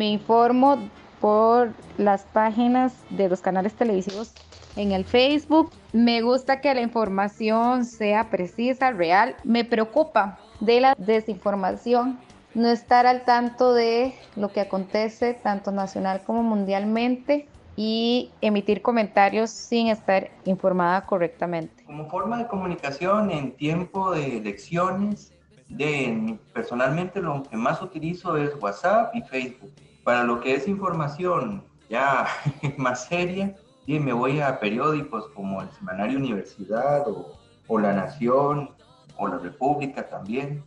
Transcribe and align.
Me 0.00 0.08
informo 0.08 0.78
por 1.20 1.74
las 1.98 2.22
páginas 2.22 2.94
de 3.10 3.28
los 3.28 3.42
canales 3.42 3.74
televisivos 3.74 4.32
en 4.76 4.92
el 4.92 5.04
Facebook. 5.04 5.72
Me 5.92 6.22
gusta 6.22 6.62
que 6.62 6.72
la 6.72 6.80
información 6.80 7.84
sea 7.84 8.30
precisa, 8.30 8.92
real. 8.92 9.36
Me 9.44 9.62
preocupa 9.62 10.38
de 10.60 10.80
la 10.80 10.94
desinformación, 10.96 12.18
no 12.54 12.68
estar 12.68 13.04
al 13.04 13.26
tanto 13.26 13.74
de 13.74 14.14
lo 14.36 14.48
que 14.50 14.62
acontece 14.62 15.34
tanto 15.34 15.70
nacional 15.70 16.22
como 16.24 16.42
mundialmente 16.42 17.46
y 17.76 18.30
emitir 18.40 18.80
comentarios 18.80 19.50
sin 19.50 19.88
estar 19.88 20.30
informada 20.46 21.04
correctamente. 21.04 21.84
Como 21.84 22.08
forma 22.08 22.38
de 22.38 22.46
comunicación 22.46 23.30
en 23.30 23.54
tiempo 23.54 24.12
de 24.12 24.38
elecciones, 24.38 25.34
de, 25.68 26.38
personalmente 26.54 27.20
lo 27.20 27.42
que 27.42 27.58
más 27.58 27.82
utilizo 27.82 28.38
es 28.38 28.50
WhatsApp 28.62 29.14
y 29.14 29.20
Facebook. 29.20 29.70
Para 30.04 30.24
lo 30.24 30.40
que 30.40 30.54
es 30.54 30.66
información 30.66 31.64
ya 31.88 32.26
más 32.76 33.06
seria, 33.06 33.54
y 33.86 33.98
me 33.98 34.12
voy 34.12 34.40
a 34.40 34.60
periódicos 34.60 35.28
como 35.34 35.62
el 35.62 35.70
Semanario 35.72 36.18
Universidad 36.18 37.08
o, 37.08 37.36
o 37.66 37.78
La 37.78 37.92
Nación 37.92 38.70
o 39.16 39.28
La 39.28 39.38
República 39.38 40.08
también. 40.08 40.62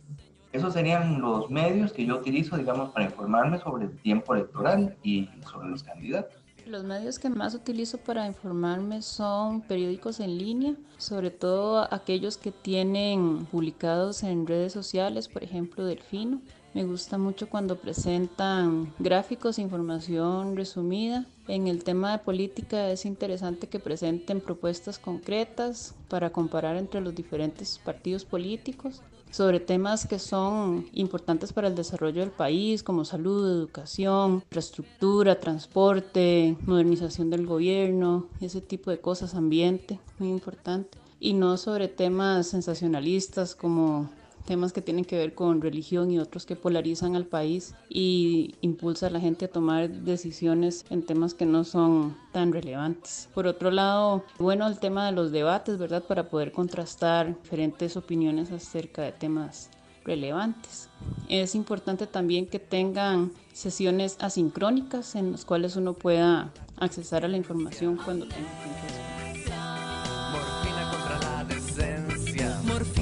Esos 0.52 0.74
serían 0.74 1.20
los 1.20 1.50
medios 1.50 1.92
que 1.92 2.06
yo 2.06 2.16
utilizo, 2.16 2.56
digamos, 2.56 2.90
para 2.90 3.06
informarme 3.06 3.58
sobre 3.58 3.86
el 3.86 3.98
tiempo 4.02 4.34
electoral 4.34 4.96
y 5.02 5.28
sobre 5.50 5.68
los 5.68 5.82
candidatos. 5.82 6.34
Los 6.66 6.84
medios 6.84 7.18
que 7.18 7.28
más 7.28 7.54
utilizo 7.54 7.98
para 7.98 8.26
informarme 8.26 9.02
son 9.02 9.60
periódicos 9.60 10.20
en 10.20 10.38
línea, 10.38 10.74
sobre 10.96 11.30
todo 11.30 11.92
aquellos 11.92 12.38
que 12.38 12.52
tienen 12.52 13.46
publicados 13.50 14.22
en 14.22 14.46
redes 14.46 14.72
sociales, 14.72 15.28
por 15.28 15.44
ejemplo 15.44 15.84
Delfino. 15.84 16.40
Me 16.74 16.82
gusta 16.84 17.18
mucho 17.18 17.48
cuando 17.48 17.76
presentan 17.76 18.92
gráficos, 18.98 19.60
información 19.60 20.56
resumida. 20.56 21.24
En 21.46 21.68
el 21.68 21.84
tema 21.84 22.10
de 22.10 22.18
política 22.18 22.90
es 22.90 23.06
interesante 23.06 23.68
que 23.68 23.78
presenten 23.78 24.40
propuestas 24.40 24.98
concretas 24.98 25.94
para 26.08 26.30
comparar 26.30 26.76
entre 26.76 27.00
los 27.00 27.14
diferentes 27.14 27.78
partidos 27.78 28.24
políticos 28.24 29.02
sobre 29.30 29.60
temas 29.60 30.04
que 30.04 30.18
son 30.18 30.86
importantes 30.92 31.52
para 31.52 31.68
el 31.68 31.76
desarrollo 31.76 32.20
del 32.22 32.32
país, 32.32 32.82
como 32.82 33.04
salud, 33.04 33.48
educación, 33.48 34.42
infraestructura, 34.44 35.38
transporte, 35.38 36.56
modernización 36.66 37.30
del 37.30 37.46
gobierno, 37.46 38.26
ese 38.40 38.60
tipo 38.60 38.90
de 38.90 38.98
cosas, 38.98 39.36
ambiente, 39.36 40.00
muy 40.18 40.30
importante. 40.30 40.98
Y 41.20 41.34
no 41.34 41.56
sobre 41.56 41.86
temas 41.86 42.48
sensacionalistas 42.48 43.54
como 43.54 44.10
temas 44.44 44.72
que 44.72 44.82
tienen 44.82 45.04
que 45.04 45.16
ver 45.16 45.34
con 45.34 45.60
religión 45.60 46.10
y 46.10 46.18
otros 46.18 46.46
que 46.46 46.56
polarizan 46.56 47.16
al 47.16 47.26
país 47.26 47.74
y 47.88 48.54
impulsa 48.60 49.06
a 49.06 49.10
la 49.10 49.20
gente 49.20 49.46
a 49.46 49.48
tomar 49.48 49.88
decisiones 49.88 50.84
en 50.90 51.02
temas 51.02 51.34
que 51.34 51.46
no 51.46 51.64
son 51.64 52.16
tan 52.32 52.52
relevantes. 52.52 53.28
Por 53.34 53.46
otro 53.46 53.70
lado, 53.70 54.24
bueno, 54.38 54.66
el 54.66 54.78
tema 54.78 55.06
de 55.06 55.12
los 55.12 55.32
debates, 55.32 55.78
¿verdad? 55.78 56.04
Para 56.04 56.28
poder 56.28 56.52
contrastar 56.52 57.40
diferentes 57.42 57.96
opiniones 57.96 58.50
acerca 58.52 59.02
de 59.02 59.12
temas 59.12 59.70
relevantes. 60.04 60.88
Es 61.28 61.54
importante 61.54 62.06
también 62.06 62.46
que 62.46 62.58
tengan 62.58 63.32
sesiones 63.52 64.16
asincrónicas 64.20 65.14
en 65.14 65.32
las 65.32 65.44
cuales 65.44 65.76
uno 65.76 65.94
pueda 65.94 66.52
accesar 66.76 67.24
a 67.24 67.28
la 67.28 67.36
información 67.36 67.96
cuando 67.96 68.26
tenga 68.26 68.73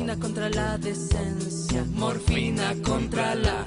Morfina 0.02 0.18
contra 0.18 0.50
la 0.50 0.78
decencia. 0.78 1.84
Morfina 1.94 2.74
contra 2.82 3.36
la 3.36 3.64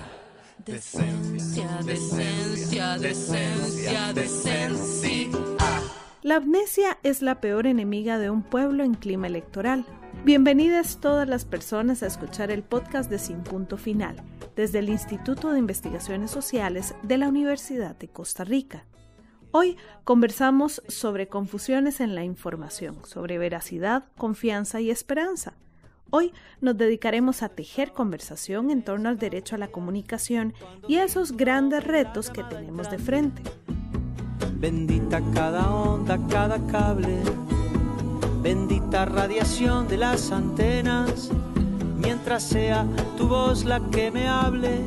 decencia, 0.65 1.79
decencia, 1.85 2.97
decencia, 2.97 4.11
decencia. 4.11 5.29
La 6.23 6.35
amnesia 6.35 6.97
es 7.03 7.21
la 7.21 7.39
peor 7.39 7.67
enemiga 7.67 8.19
de 8.19 8.29
un 8.29 8.43
pueblo 8.43 8.83
en 8.83 8.95
clima 8.95 9.27
electoral. 9.27 9.85
Bienvenidas 10.25 10.99
todas 10.99 11.25
las 11.29 11.45
personas 11.45 12.03
a 12.03 12.07
escuchar 12.07 12.51
el 12.51 12.63
podcast 12.63 13.09
de 13.09 13.17
Sin 13.17 13.41
Punto 13.41 13.77
Final 13.77 14.21
desde 14.57 14.79
el 14.79 14.89
Instituto 14.89 15.53
de 15.53 15.59
Investigaciones 15.59 16.31
Sociales 16.31 16.95
de 17.01 17.17
la 17.17 17.29
Universidad 17.29 17.95
de 17.95 18.09
Costa 18.09 18.43
Rica. 18.43 18.83
Hoy 19.51 19.77
conversamos 20.03 20.83
sobre 20.89 21.29
confusiones 21.29 22.01
en 22.01 22.13
la 22.13 22.25
información, 22.25 22.97
sobre 23.05 23.37
veracidad, 23.37 24.03
confianza 24.17 24.81
y 24.81 24.89
esperanza. 24.91 25.53
Hoy 26.17 26.31
nos 26.61 26.77
dedicaremos 26.77 27.43
a 27.43 27.49
tejer 27.49 27.91
conversación 27.91 28.71
en 28.71 28.85
torno 28.85 29.09
al 29.09 29.19
derecho 29.19 29.55
a 29.55 29.57
la 29.57 29.67
comunicación 29.67 30.53
y 30.87 30.95
a 30.95 31.03
esos 31.03 31.35
grandes 31.35 31.83
retos 31.83 32.29
que 32.29 32.41
tenemos 32.41 32.89
de 32.89 32.99
frente. 32.99 33.43
Bendita 34.53 35.21
cada 35.33 35.69
onda, 35.69 36.17
cada 36.29 36.65
cable, 36.67 37.19
bendita 38.41 39.03
radiación 39.03 39.89
de 39.89 39.97
las 39.97 40.31
antenas, 40.31 41.31
mientras 41.97 42.43
sea 42.43 42.87
tu 43.17 43.27
voz 43.27 43.65
la 43.65 43.81
que 43.91 44.09
me 44.09 44.25
hable, 44.25 44.85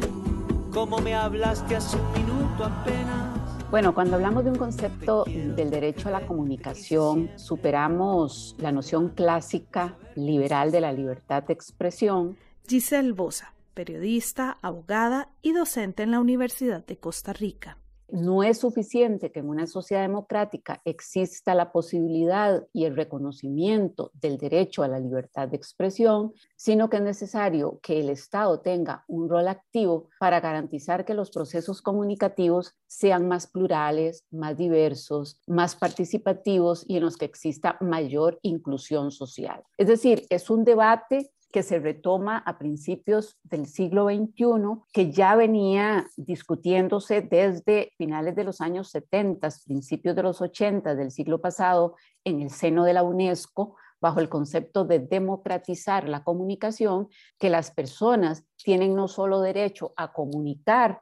como 0.72 0.96
me 0.96 1.14
hablaste 1.14 1.76
hace 1.76 1.98
un 1.98 2.10
minuto 2.12 2.64
apenas. 2.64 3.27
Bueno, 3.70 3.92
cuando 3.92 4.14
hablamos 4.16 4.44
de 4.44 4.50
un 4.50 4.56
concepto 4.56 5.24
del 5.26 5.70
derecho 5.70 6.08
a 6.08 6.12
la 6.12 6.26
comunicación, 6.26 7.30
superamos 7.36 8.56
la 8.58 8.72
noción 8.72 9.10
clásica 9.10 9.94
liberal 10.14 10.72
de 10.72 10.80
la 10.80 10.90
libertad 10.90 11.42
de 11.42 11.52
expresión. 11.52 12.38
Giselle 12.66 13.12
Bosa, 13.12 13.52
periodista, 13.74 14.56
abogada 14.62 15.28
y 15.42 15.52
docente 15.52 16.02
en 16.02 16.12
la 16.12 16.20
Universidad 16.20 16.86
de 16.86 16.96
Costa 16.96 17.34
Rica. 17.34 17.76
No 18.10 18.42
es 18.42 18.58
suficiente 18.58 19.30
que 19.30 19.40
en 19.40 19.48
una 19.48 19.66
sociedad 19.66 20.02
democrática 20.02 20.80
exista 20.86 21.54
la 21.54 21.72
posibilidad 21.72 22.66
y 22.72 22.84
el 22.84 22.96
reconocimiento 22.96 24.10
del 24.14 24.38
derecho 24.38 24.82
a 24.82 24.88
la 24.88 24.98
libertad 24.98 25.48
de 25.48 25.56
expresión, 25.56 26.32
sino 26.56 26.88
que 26.88 26.96
es 26.96 27.02
necesario 27.02 27.78
que 27.82 28.00
el 28.00 28.08
Estado 28.08 28.60
tenga 28.60 29.04
un 29.08 29.28
rol 29.28 29.46
activo 29.48 30.08
para 30.18 30.40
garantizar 30.40 31.04
que 31.04 31.12
los 31.12 31.30
procesos 31.30 31.82
comunicativos 31.82 32.74
sean 32.86 33.28
más 33.28 33.46
plurales, 33.46 34.24
más 34.30 34.56
diversos, 34.56 35.40
más 35.46 35.76
participativos 35.76 36.84
y 36.88 36.96
en 36.96 37.04
los 37.04 37.18
que 37.18 37.26
exista 37.26 37.76
mayor 37.80 38.38
inclusión 38.42 39.10
social. 39.10 39.62
Es 39.76 39.86
decir, 39.86 40.24
es 40.30 40.48
un 40.48 40.64
debate 40.64 41.30
que 41.50 41.62
se 41.62 41.78
retoma 41.78 42.38
a 42.38 42.58
principios 42.58 43.38
del 43.42 43.66
siglo 43.66 44.08
XXI, 44.08 44.82
que 44.92 45.10
ya 45.10 45.34
venía 45.34 46.06
discutiéndose 46.16 47.22
desde 47.22 47.92
finales 47.96 48.34
de 48.36 48.44
los 48.44 48.60
años 48.60 48.90
70, 48.90 49.48
principios 49.66 50.14
de 50.14 50.22
los 50.22 50.40
80 50.42 50.94
del 50.94 51.10
siglo 51.10 51.40
pasado, 51.40 51.94
en 52.24 52.42
el 52.42 52.50
seno 52.50 52.84
de 52.84 52.92
la 52.92 53.02
UNESCO, 53.02 53.76
bajo 54.00 54.20
el 54.20 54.28
concepto 54.28 54.84
de 54.84 54.98
democratizar 54.98 56.08
la 56.08 56.22
comunicación, 56.22 57.08
que 57.38 57.50
las 57.50 57.70
personas 57.70 58.44
tienen 58.56 58.94
no 58.94 59.08
solo 59.08 59.40
derecho 59.40 59.92
a 59.96 60.12
comunicar, 60.12 61.00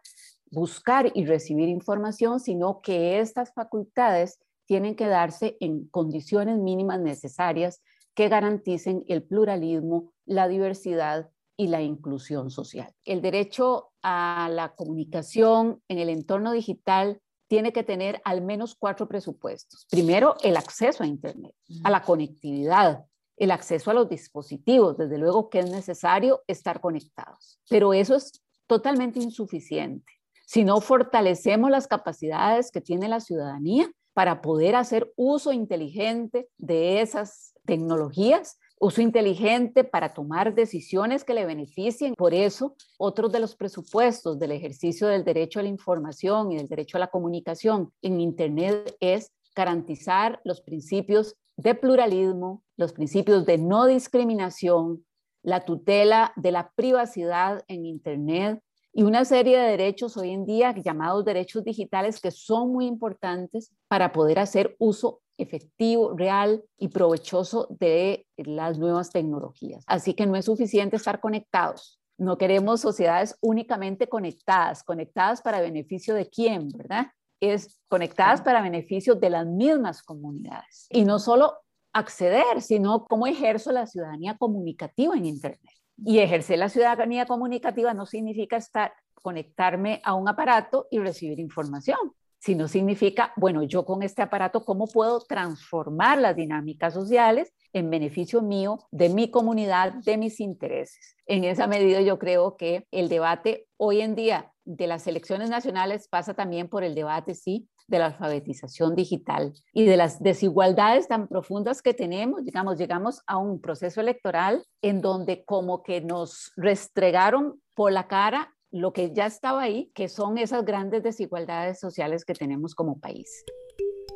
buscar 0.51 1.11
y 1.15 1.27
recibir 1.27 1.69
información, 1.69 2.41
sino 2.41 2.81
que 2.81 3.19
estas 3.19 3.53
facultades 3.53 4.39
tienen 4.67 4.97
que 4.97 5.07
darse 5.07 5.57
en 5.61 5.89
condiciones 5.89 6.59
mínimas 6.59 7.01
necesarias 7.01 7.83
que 8.15 8.29
garanticen 8.29 9.05
el 9.09 9.23
pluralismo, 9.23 10.13
la 10.27 10.49
diversidad 10.49 11.31
y 11.57 11.69
la 11.69 11.81
inclusión 11.81 12.51
social. 12.51 12.93
El 13.05 13.23
derecho 13.23 13.93
a 14.03 14.49
la 14.53 14.75
comunicación 14.75 15.83
en 15.89 15.99
el 15.99 16.11
entorno 16.11 16.53
digital 16.53 17.21
tiene 17.49 17.73
que 17.73 17.85
tener 17.85 18.21
al 18.25 18.43
menos 18.43 18.75
cuatro 18.75 19.09
presupuestos. 19.09 19.87
Primero, 19.91 20.35
el 20.43 20.57
acceso 20.57 21.03
a 21.03 21.07
Internet, 21.07 21.55
a 21.85 21.91
la 21.91 22.03
conectividad, 22.03 23.05
el 23.37 23.51
acceso 23.51 23.91
a 23.91 23.95
los 23.95 24.09
dispositivos. 24.09 24.97
Desde 24.99 25.19
luego 25.19 25.49
que 25.49 25.61
es 25.61 25.71
necesario 25.71 26.43
estar 26.47 26.81
conectados, 26.81 27.61
pero 27.69 27.95
eso 27.95 28.17
es 28.17 28.43
totalmente 28.67 29.21
insuficiente. 29.21 30.13
Si 30.45 30.65
no 30.65 30.81
fortalecemos 30.81 31.71
las 31.71 31.87
capacidades 31.87 32.71
que 32.71 32.81
tiene 32.81 33.09
la 33.09 33.21
ciudadanía 33.21 33.91
para 34.13 34.41
poder 34.43 34.77
hacer 34.77 35.13
uso 35.17 35.53
inteligente 35.53 36.49
de 36.57 37.01
esas 37.01 37.53
tecnologías, 37.65 38.59
uso 38.79 39.01
inteligente 39.01 39.85
para 39.85 40.13
tomar 40.13 40.55
decisiones 40.55 41.25
que 41.25 41.35
le 41.35 41.47
beneficien. 41.47 42.15
Por 42.15 42.35
eso, 42.35 42.77
otro 42.99 43.29
de 43.29 43.41
los 43.41 43.57
presupuestos 43.57 44.39
del 44.39 44.53
ejercicio 44.53 45.09
del 45.09 45.25
derecho 45.25 45.61
a 45.61 45.63
la 45.63 45.69
información 45.69 46.53
y 46.53 46.57
del 46.57 46.69
derecho 46.69 46.99
a 46.99 47.01
la 47.01 47.09
comunicación 47.09 47.93
en 48.03 48.21
Internet 48.21 48.97
es 49.01 49.33
garantizar 49.55 50.41
los 50.45 50.61
principios 50.61 51.37
de 51.57 51.75
pluralismo, 51.75 52.63
los 52.77 52.93
principios 52.93 53.47
de 53.47 53.57
no 53.57 53.87
discriminación, 53.87 55.05
la 55.43 55.65
tutela 55.65 56.33
de 56.37 56.53
la 56.53 56.71
privacidad 56.75 57.65
en 57.69 57.87
Internet 57.87 58.61
y 58.93 59.03
una 59.03 59.25
serie 59.25 59.59
de 59.59 59.71
derechos 59.71 60.17
hoy 60.17 60.31
en 60.31 60.45
día 60.45 60.75
llamados 60.75 61.25
derechos 61.25 61.65
digitales 61.65 62.21
que 62.21 62.31
son 62.31 62.73
muy 62.73 62.87
importantes 62.87 63.73
para 63.89 64.13
poder 64.13 64.39
hacer 64.39 64.75
uso 64.79 65.21
efectivo, 65.39 66.17
real 66.17 66.65
y 66.79 66.89
provechoso 66.89 67.69
de 67.79 68.27
las 68.37 68.79
nuevas 68.79 69.11
tecnologías. 69.11 69.85
Así 69.87 70.15
que 70.15 70.27
no 70.27 70.37
es 70.37 70.45
suficiente 70.47 70.97
estar 70.97 71.21
conectados, 71.21 72.01
No 72.19 72.39
queremos 72.39 72.81
sociedades 72.81 73.37
únicamente 73.43 74.09
conectadas, 74.09 74.83
conectadas 74.83 75.43
para 75.43 75.61
beneficio 75.61 76.15
de 76.15 76.29
quién, 76.29 76.69
¿verdad? 76.71 77.09
Es 77.41 77.79
conectadas 77.89 78.41
para 78.41 78.63
beneficio 78.63 79.15
de 79.15 79.29
las 79.29 79.47
mismas 79.47 80.03
comunidades. 80.03 80.87
Y 80.91 81.05
no 81.05 81.19
solo 81.19 81.59
acceder, 81.93 82.63
sino 82.63 83.05
cómo 83.05 83.27
ejerzo 83.27 83.71
la 83.73 83.87
ciudadanía 83.87 84.37
comunicativa 84.39 85.15
en 85.15 85.27
Internet. 85.27 85.75
Y 85.99 86.19
ejercer 86.19 86.59
la 86.59 86.69
ciudadanía 86.69 87.27
comunicativa 87.27 87.93
no 87.93 88.07
significa 88.07 88.57
estar, 88.57 88.93
conectarme 89.15 90.01
a 90.05 90.15
un 90.15 90.29
aparato 90.29 90.87
y 90.91 90.99
recibir 90.99 91.39
información, 91.41 91.99
sino 92.39 92.69
significa, 92.69 93.33
bueno, 93.37 93.63
yo 93.63 93.85
con 93.85 94.03
este 94.03 94.23
aparato, 94.23 94.65
¿cómo 94.65 94.87
puedo 94.87 95.21
transformar 95.21 96.19
las 96.19 96.37
dinámicas 96.37 96.95
sociales 96.95 97.53
en 97.73 97.91
beneficio 97.91 98.43
mío, 98.43 98.79
de 98.91 99.09
mi 99.09 99.31
comunidad, 99.31 99.95
de 100.05 100.17
mis 100.17 100.41
intereses? 100.41 101.17
En 101.27 101.45
esa 101.45 101.67
medida 101.67 102.01
yo 102.01 102.19
creo 102.19 102.57
que 102.57 102.87
el 102.91 103.09
debate 103.09 103.67
hoy 103.77 104.01
en 104.01 104.15
día 104.15 104.53
de 104.65 104.87
las 104.87 105.07
elecciones 105.07 105.51
nacionales 105.51 106.09
pasa 106.09 106.35
también 106.35 106.69
por 106.69 106.85
el 106.85 106.95
debate, 106.95 107.35
sí, 107.35 107.69
de 107.87 107.99
la 108.01 108.07
alfabetización 108.07 108.97
digital 108.97 109.53
y 109.73 109.85
de 109.85 109.97
las 109.97 110.21
desigualdades 110.21 111.09
tan 111.09 111.29
profundas 111.29 111.83
que 111.83 111.95
tenemos. 111.95 112.45
Digamos, 112.45 112.79
llegamos 112.79 113.23
a 113.27 113.39
un 113.39 113.61
proceso 113.61 114.01
electoral 114.01 114.65
en 114.83 115.01
donde 115.01 115.45
como 115.45 115.83
que 115.83 116.01
nos 116.01 116.53
restregaron 116.57 117.61
por 117.75 117.93
la 117.93 118.09
cara 118.09 118.56
lo 118.81 118.93
que 118.93 119.13
ya 119.13 119.27
estaba 119.27 119.63
ahí, 119.63 119.91
que 119.95 120.09
son 120.09 120.39
esas 120.39 120.65
grandes 120.65 121.03
desigualdades 121.03 121.81
sociales 121.81 122.25
que 122.25 122.35
tenemos 122.35 122.75
como 122.75 122.99
país. 122.99 123.45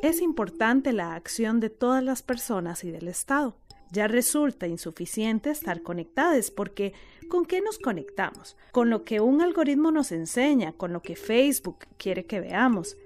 Es 0.02 0.22
importante 0.22 0.92
la 0.92 1.14
acción 1.14 1.60
de 1.60 1.70
todas 1.70 2.02
las 2.02 2.22
personas 2.22 2.84
y 2.84 2.90
del 2.90 3.08
Estado. 3.08 3.56
Ya 3.92 4.06
resulta 4.06 4.66
insuficiente 4.66 5.50
estar 5.50 5.82
conectadas 5.82 6.50
porque 6.50 6.94
¿con 7.28 7.44
qué 7.44 7.60
nos 7.60 7.78
conectamos? 7.78 8.56
Con 8.72 8.88
lo 8.88 9.04
que 9.04 9.20
un 9.20 9.42
algoritmo 9.42 9.90
nos 9.90 10.12
enseña, 10.12 10.72
con 10.72 10.92
lo 10.92 11.02
que 11.02 11.16
Facebook 11.16 11.80
quiere 11.98 12.24
que 12.24 12.40
veamos. 12.40 12.96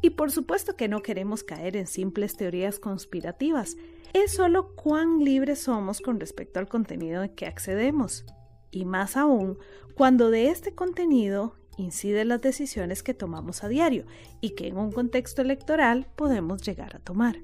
Y 0.00 0.10
por 0.10 0.32
supuesto 0.32 0.76
que 0.76 0.88
no 0.88 1.00
queremos 1.00 1.44
caer 1.44 1.76
en 1.76 1.86
simples 1.86 2.36
teorías 2.36 2.78
conspirativas, 2.78 3.76
es 4.12 4.32
solo 4.32 4.74
cuán 4.74 5.20
libres 5.20 5.60
somos 5.60 6.00
con 6.00 6.20
respecto 6.20 6.58
al 6.58 6.68
contenido 6.68 7.22
en 7.22 7.34
que 7.34 7.46
accedemos. 7.46 8.26
Y 8.72 8.84
más 8.84 9.16
aún, 9.16 9.58
cuando 9.94 10.30
de 10.30 10.48
este 10.48 10.74
contenido 10.74 11.54
inciden 11.76 12.28
las 12.28 12.40
decisiones 12.40 13.02
que 13.02 13.14
tomamos 13.14 13.62
a 13.62 13.68
diario 13.68 14.04
y 14.40 14.50
que 14.50 14.66
en 14.66 14.78
un 14.78 14.90
contexto 14.90 15.42
electoral 15.42 16.08
podemos 16.16 16.62
llegar 16.62 16.96
a 16.96 16.98
tomar. 16.98 17.36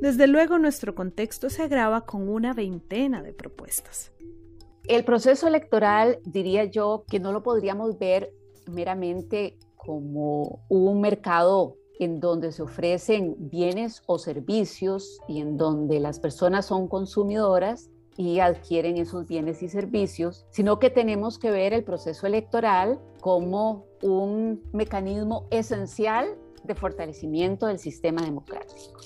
Desde 0.00 0.26
luego 0.26 0.58
nuestro 0.58 0.94
contexto 0.94 1.48
se 1.48 1.62
agrava 1.62 2.04
con 2.04 2.28
una 2.28 2.52
veintena 2.52 3.22
de 3.22 3.32
propuestas. 3.32 4.12
El 4.88 5.04
proceso 5.04 5.48
electoral, 5.48 6.18
diría 6.24 6.64
yo, 6.64 7.04
que 7.08 7.18
no 7.18 7.32
lo 7.32 7.42
podríamos 7.42 7.98
ver 7.98 8.32
meramente 8.66 9.58
como 9.76 10.64
un 10.68 11.00
mercado 11.00 11.76
en 11.98 12.20
donde 12.20 12.52
se 12.52 12.62
ofrecen 12.62 13.36
bienes 13.38 14.02
o 14.06 14.18
servicios 14.18 15.18
y 15.28 15.40
en 15.40 15.56
donde 15.56 15.98
las 15.98 16.20
personas 16.20 16.66
son 16.66 16.88
consumidoras 16.88 17.88
y 18.16 18.40
adquieren 18.40 18.96
esos 18.96 19.26
bienes 19.26 19.62
y 19.62 19.68
servicios, 19.68 20.46
sino 20.50 20.78
que 20.78 20.90
tenemos 20.90 21.38
que 21.38 21.50
ver 21.50 21.72
el 21.72 21.84
proceso 21.84 22.26
electoral 22.26 23.00
como 23.20 23.86
un 24.02 24.62
mecanismo 24.72 25.46
esencial 25.50 26.36
de 26.64 26.74
fortalecimiento 26.74 27.66
del 27.66 27.78
sistema 27.78 28.22
democrático. 28.22 29.00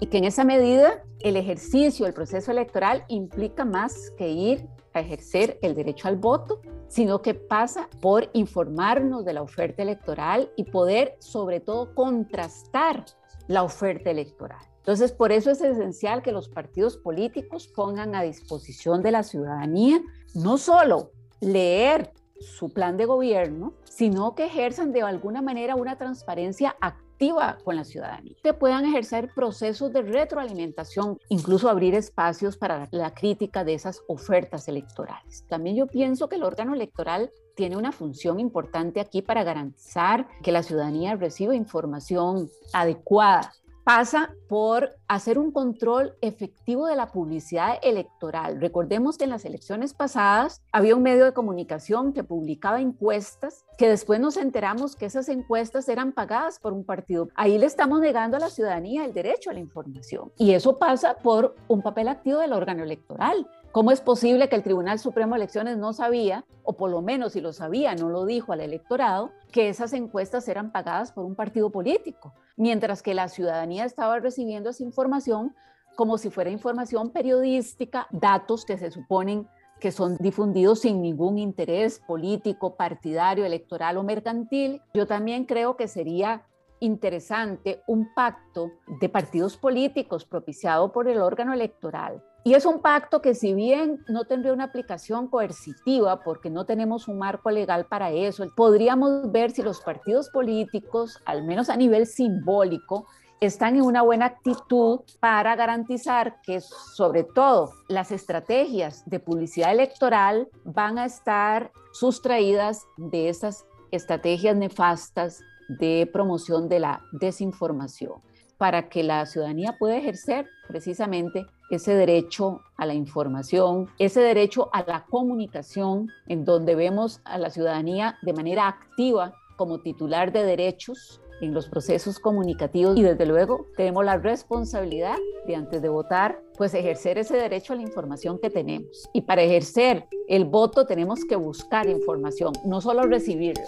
Y 0.00 0.06
que 0.06 0.18
en 0.18 0.24
esa 0.24 0.44
medida 0.44 1.02
el 1.20 1.36
ejercicio 1.36 2.06
del 2.06 2.14
proceso 2.14 2.50
electoral 2.50 3.04
implica 3.08 3.64
más 3.64 4.10
que 4.16 4.30
ir 4.30 4.66
a 4.94 5.00
ejercer 5.00 5.58
el 5.62 5.74
derecho 5.74 6.08
al 6.08 6.16
voto, 6.16 6.60
sino 6.88 7.22
que 7.22 7.34
pasa 7.34 7.88
por 8.00 8.30
informarnos 8.32 9.24
de 9.24 9.34
la 9.34 9.42
oferta 9.42 9.82
electoral 9.82 10.50
y 10.56 10.64
poder 10.64 11.16
sobre 11.20 11.60
todo 11.60 11.94
contrastar 11.94 13.04
la 13.46 13.62
oferta 13.62 14.10
electoral. 14.10 14.69
Entonces, 14.80 15.12
por 15.12 15.30
eso 15.30 15.50
es 15.50 15.60
esencial 15.60 16.22
que 16.22 16.32
los 16.32 16.48
partidos 16.48 16.96
políticos 16.96 17.68
pongan 17.68 18.14
a 18.14 18.22
disposición 18.22 19.02
de 19.02 19.12
la 19.12 19.22
ciudadanía 19.22 20.00
no 20.34 20.58
solo 20.58 21.12
leer 21.40 22.12
su 22.40 22.72
plan 22.72 22.96
de 22.96 23.04
gobierno, 23.04 23.74
sino 23.84 24.34
que 24.34 24.46
ejerzan 24.46 24.92
de 24.92 25.02
alguna 25.02 25.42
manera 25.42 25.76
una 25.76 25.96
transparencia 25.96 26.74
activa 26.80 27.58
con 27.64 27.76
la 27.76 27.84
ciudadanía, 27.84 28.34
que 28.42 28.54
puedan 28.54 28.86
ejercer 28.86 29.30
procesos 29.34 29.92
de 29.92 30.00
retroalimentación, 30.00 31.18
incluso 31.28 31.68
abrir 31.68 31.94
espacios 31.94 32.56
para 32.56 32.88
la 32.92 33.12
crítica 33.12 33.62
de 33.62 33.74
esas 33.74 34.00
ofertas 34.08 34.68
electorales. 34.68 35.44
También 35.46 35.76
yo 35.76 35.86
pienso 35.86 36.30
que 36.30 36.36
el 36.36 36.44
órgano 36.44 36.72
electoral 36.72 37.30
tiene 37.56 37.76
una 37.76 37.92
función 37.92 38.40
importante 38.40 39.00
aquí 39.00 39.20
para 39.20 39.44
garantizar 39.44 40.26
que 40.42 40.50
la 40.50 40.62
ciudadanía 40.62 41.14
reciba 41.16 41.54
información 41.54 42.48
adecuada 42.72 43.52
pasa 43.84 44.34
por 44.48 44.90
hacer 45.08 45.38
un 45.38 45.52
control 45.52 46.14
efectivo 46.20 46.86
de 46.86 46.96
la 46.96 47.10
publicidad 47.10 47.78
electoral. 47.82 48.60
Recordemos 48.60 49.18
que 49.18 49.24
en 49.24 49.30
las 49.30 49.44
elecciones 49.44 49.94
pasadas 49.94 50.62
había 50.72 50.96
un 50.96 51.02
medio 51.02 51.24
de 51.24 51.32
comunicación 51.32 52.12
que 52.12 52.24
publicaba 52.24 52.80
encuestas 52.80 53.64
que 53.78 53.88
después 53.88 54.20
nos 54.20 54.36
enteramos 54.36 54.94
que 54.94 55.06
esas 55.06 55.28
encuestas 55.28 55.88
eran 55.88 56.12
pagadas 56.12 56.58
por 56.58 56.72
un 56.72 56.84
partido. 56.84 57.28
Ahí 57.34 57.56
le 57.56 57.66
estamos 57.66 58.00
negando 58.00 58.36
a 58.36 58.40
la 58.40 58.50
ciudadanía 58.50 59.04
el 59.04 59.14
derecho 59.14 59.50
a 59.50 59.54
la 59.54 59.60
información. 59.60 60.30
Y 60.36 60.52
eso 60.52 60.78
pasa 60.78 61.14
por 61.14 61.54
un 61.66 61.80
papel 61.80 62.08
activo 62.08 62.40
del 62.40 62.52
órgano 62.52 62.82
electoral. 62.82 63.48
¿Cómo 63.72 63.92
es 63.92 64.00
posible 64.00 64.48
que 64.48 64.56
el 64.56 64.64
Tribunal 64.64 64.98
Supremo 64.98 65.34
de 65.34 65.42
Elecciones 65.42 65.78
no 65.78 65.92
sabía, 65.92 66.44
o 66.64 66.72
por 66.72 66.90
lo 66.90 67.02
menos 67.02 67.34
si 67.34 67.40
lo 67.40 67.52
sabía, 67.52 67.94
no 67.94 68.08
lo 68.08 68.24
dijo 68.24 68.52
al 68.52 68.60
electorado, 68.60 69.30
que 69.52 69.68
esas 69.68 69.92
encuestas 69.92 70.48
eran 70.48 70.72
pagadas 70.72 71.12
por 71.12 71.24
un 71.24 71.36
partido 71.36 71.70
político, 71.70 72.34
mientras 72.56 73.00
que 73.00 73.14
la 73.14 73.28
ciudadanía 73.28 73.84
estaba 73.84 74.18
recibiendo 74.18 74.70
esa 74.70 74.82
información 74.82 75.54
como 75.94 76.18
si 76.18 76.30
fuera 76.30 76.50
información 76.50 77.10
periodística, 77.10 78.08
datos 78.10 78.64
que 78.64 78.76
se 78.76 78.90
suponen 78.90 79.46
que 79.78 79.92
son 79.92 80.16
difundidos 80.18 80.80
sin 80.80 81.00
ningún 81.00 81.38
interés 81.38 82.00
político, 82.06 82.74
partidario, 82.74 83.44
electoral 83.44 83.96
o 83.96 84.02
mercantil. 84.02 84.82
Yo 84.92 85.06
también 85.06 85.46
creo 85.46 85.76
que 85.76 85.88
sería 85.88 86.42
interesante 86.80 87.82
un 87.86 88.12
pacto 88.14 88.72
de 89.00 89.08
partidos 89.08 89.56
políticos 89.56 90.24
propiciado 90.24 90.92
por 90.92 91.08
el 91.08 91.20
órgano 91.20 91.52
electoral. 91.52 92.22
Y 92.42 92.54
es 92.54 92.64
un 92.64 92.80
pacto 92.80 93.20
que 93.20 93.34
si 93.34 93.52
bien 93.52 94.02
no 94.08 94.24
tendría 94.24 94.54
una 94.54 94.64
aplicación 94.64 95.28
coercitiva, 95.28 96.22
porque 96.22 96.48
no 96.48 96.64
tenemos 96.64 97.06
un 97.06 97.18
marco 97.18 97.50
legal 97.50 97.84
para 97.84 98.10
eso, 98.10 98.46
podríamos 98.56 99.30
ver 99.30 99.50
si 99.50 99.62
los 99.62 99.80
partidos 99.80 100.30
políticos, 100.30 101.18
al 101.26 101.44
menos 101.44 101.68
a 101.68 101.76
nivel 101.76 102.06
simbólico, 102.06 103.06
están 103.40 103.76
en 103.76 103.82
una 103.82 104.02
buena 104.02 104.26
actitud 104.26 105.00
para 105.18 105.54
garantizar 105.56 106.40
que 106.42 106.60
sobre 106.60 107.24
todo 107.24 107.72
las 107.88 108.10
estrategias 108.10 109.02
de 109.06 109.18
publicidad 109.18 109.72
electoral 109.72 110.48
van 110.64 110.98
a 110.98 111.06
estar 111.06 111.72
sustraídas 111.92 112.86
de 112.96 113.28
esas 113.28 113.66
estrategias 113.90 114.56
nefastas 114.56 115.42
de 115.78 116.08
promoción 116.12 116.68
de 116.68 116.80
la 116.80 117.02
desinformación, 117.12 118.20
para 118.58 118.88
que 118.88 119.02
la 119.02 119.24
ciudadanía 119.26 119.76
pueda 119.78 119.96
ejercer 119.96 120.46
precisamente 120.68 121.46
ese 121.70 121.94
derecho 121.94 122.60
a 122.76 122.86
la 122.86 122.94
información, 122.94 123.88
ese 123.98 124.20
derecho 124.20 124.68
a 124.72 124.82
la 124.82 125.04
comunicación, 125.08 126.08
en 126.26 126.44
donde 126.44 126.74
vemos 126.74 127.20
a 127.24 127.38
la 127.38 127.50
ciudadanía 127.50 128.18
de 128.22 128.32
manera 128.32 128.66
activa 128.66 129.34
como 129.56 129.80
titular 129.80 130.32
de 130.32 130.42
derechos 130.42 131.20
en 131.40 131.54
los 131.54 131.68
procesos 131.68 132.18
comunicativos 132.18 132.98
y 132.98 133.02
desde 133.02 133.24
luego 133.24 133.66
tenemos 133.76 134.04
la 134.04 134.18
responsabilidad 134.18 135.16
de 135.46 135.56
antes 135.56 135.80
de 135.80 135.88
votar, 135.88 136.42
pues 136.56 136.74
ejercer 136.74 137.18
ese 137.18 137.36
derecho 137.36 137.72
a 137.72 137.76
la 137.76 137.82
información 137.82 138.38
que 138.38 138.50
tenemos. 138.50 139.08
Y 139.14 139.22
para 139.22 139.42
ejercer 139.42 140.06
el 140.28 140.44
voto 140.44 140.86
tenemos 140.86 141.24
que 141.24 141.36
buscar 141.36 141.88
información, 141.88 142.52
no 142.66 142.80
solo 142.80 143.02
recibirla. 143.04 143.64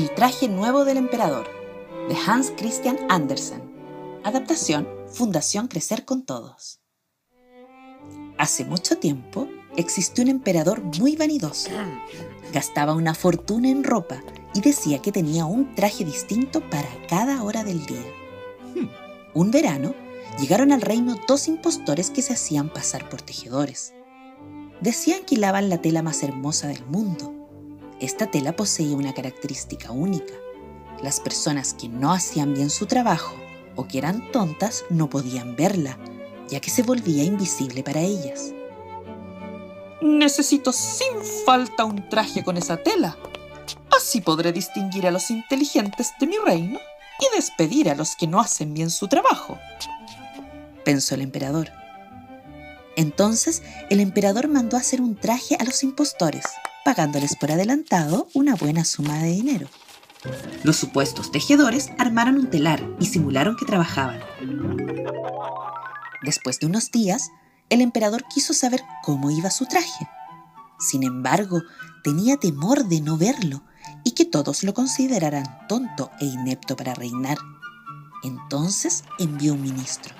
El 0.00 0.14
traje 0.14 0.48
nuevo 0.48 0.86
del 0.86 0.96
emperador, 0.96 1.46
de 2.08 2.16
Hans 2.26 2.54
Christian 2.56 2.96
Andersen. 3.10 3.60
Adaptación, 4.24 4.88
Fundación 5.08 5.68
Crecer 5.68 6.06
con 6.06 6.24
Todos. 6.24 6.80
Hace 8.38 8.64
mucho 8.64 8.96
tiempo 8.96 9.46
existió 9.76 10.24
un 10.24 10.30
emperador 10.30 10.80
muy 10.98 11.16
vanidoso. 11.16 11.68
Gastaba 12.50 12.94
una 12.94 13.12
fortuna 13.12 13.68
en 13.68 13.84
ropa 13.84 14.22
y 14.54 14.62
decía 14.62 15.02
que 15.02 15.12
tenía 15.12 15.44
un 15.44 15.74
traje 15.74 16.02
distinto 16.06 16.62
para 16.70 16.88
cada 17.06 17.42
hora 17.42 17.62
del 17.62 17.84
día. 17.84 18.06
Un 19.34 19.50
verano 19.50 19.94
llegaron 20.40 20.72
al 20.72 20.80
reino 20.80 21.16
dos 21.28 21.46
impostores 21.46 22.08
que 22.08 22.22
se 22.22 22.32
hacían 22.32 22.72
pasar 22.72 23.06
por 23.10 23.20
tejedores. 23.20 23.92
Decían 24.80 25.26
que 25.26 25.34
hilaban 25.34 25.68
la 25.68 25.82
tela 25.82 26.00
más 26.00 26.22
hermosa 26.22 26.68
del 26.68 26.86
mundo 26.86 27.39
esta 28.00 28.30
tela 28.30 28.56
poseía 28.56 28.96
una 28.96 29.14
característica 29.14 29.90
única. 29.90 30.34
Las 31.02 31.20
personas 31.20 31.74
que 31.74 31.88
no 31.88 32.12
hacían 32.12 32.54
bien 32.54 32.70
su 32.70 32.86
trabajo 32.86 33.34
o 33.76 33.86
que 33.86 33.98
eran 33.98 34.30
tontas 34.32 34.84
no 34.90 35.08
podían 35.08 35.56
verla, 35.56 35.98
ya 36.48 36.60
que 36.60 36.70
se 36.70 36.82
volvía 36.82 37.24
invisible 37.24 37.82
para 37.82 38.00
ellas. 38.00 38.52
Necesito 40.02 40.72
sin 40.72 41.22
falta 41.44 41.84
un 41.84 42.08
traje 42.08 42.42
con 42.42 42.56
esa 42.56 42.78
tela. 42.78 43.16
Así 43.96 44.20
podré 44.20 44.52
distinguir 44.52 45.06
a 45.06 45.10
los 45.10 45.30
inteligentes 45.30 46.12
de 46.18 46.26
mi 46.26 46.36
reino 46.38 46.78
y 47.20 47.36
despedir 47.36 47.90
a 47.90 47.94
los 47.94 48.16
que 48.16 48.26
no 48.26 48.40
hacen 48.40 48.72
bien 48.72 48.90
su 48.90 49.08
trabajo, 49.08 49.58
pensó 50.84 51.14
el 51.14 51.20
emperador. 51.20 51.70
Entonces 52.96 53.62
el 53.90 54.00
emperador 54.00 54.48
mandó 54.48 54.76
hacer 54.76 55.00
un 55.00 55.16
traje 55.16 55.56
a 55.56 55.64
los 55.64 55.82
impostores, 55.82 56.44
pagándoles 56.84 57.36
por 57.36 57.52
adelantado 57.52 58.28
una 58.34 58.54
buena 58.54 58.84
suma 58.84 59.18
de 59.18 59.30
dinero. 59.30 59.68
Los 60.64 60.76
supuestos 60.76 61.30
tejedores 61.30 61.90
armaron 61.98 62.36
un 62.36 62.50
telar 62.50 62.82
y 62.98 63.06
simularon 63.06 63.56
que 63.56 63.64
trabajaban. 63.64 64.20
Después 66.22 66.60
de 66.60 66.66
unos 66.66 66.90
días, 66.90 67.30
el 67.70 67.80
emperador 67.80 68.24
quiso 68.28 68.52
saber 68.52 68.82
cómo 69.02 69.30
iba 69.30 69.50
su 69.50 69.66
traje. 69.66 70.08
Sin 70.78 71.02
embargo, 71.02 71.62
tenía 72.02 72.36
temor 72.36 72.86
de 72.86 73.00
no 73.00 73.16
verlo 73.16 73.62
y 74.04 74.12
que 74.12 74.24
todos 74.24 74.62
lo 74.62 74.74
consideraran 74.74 75.66
tonto 75.68 76.10
e 76.20 76.26
inepto 76.26 76.76
para 76.76 76.94
reinar. 76.94 77.38
Entonces 78.22 79.04
envió 79.18 79.54
un 79.54 79.62
ministro. 79.62 80.14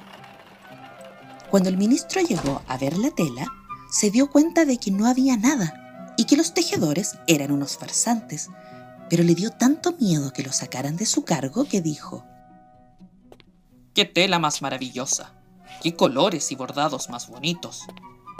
Cuando 1.50 1.68
el 1.68 1.76
ministro 1.76 2.22
llegó 2.22 2.62
a 2.68 2.78
ver 2.78 2.96
la 2.96 3.10
tela, 3.10 3.46
se 3.90 4.10
dio 4.10 4.30
cuenta 4.30 4.64
de 4.64 4.78
que 4.78 4.90
no 4.90 5.06
había 5.06 5.36
nada 5.36 5.79
y 6.20 6.24
que 6.24 6.36
los 6.36 6.52
tejedores 6.52 7.16
eran 7.26 7.50
unos 7.50 7.78
farsantes, 7.78 8.50
pero 9.08 9.22
le 9.22 9.34
dio 9.34 9.52
tanto 9.52 9.92
miedo 9.92 10.34
que 10.34 10.42
lo 10.42 10.52
sacaran 10.52 10.98
de 10.98 11.06
su 11.06 11.24
cargo 11.24 11.64
que 11.64 11.80
dijo, 11.80 12.26
¡Qué 13.94 14.04
tela 14.04 14.38
más 14.38 14.60
maravillosa! 14.60 15.32
¡Qué 15.82 15.96
colores 15.96 16.52
y 16.52 16.56
bordados 16.56 17.08
más 17.08 17.26
bonitos! 17.28 17.86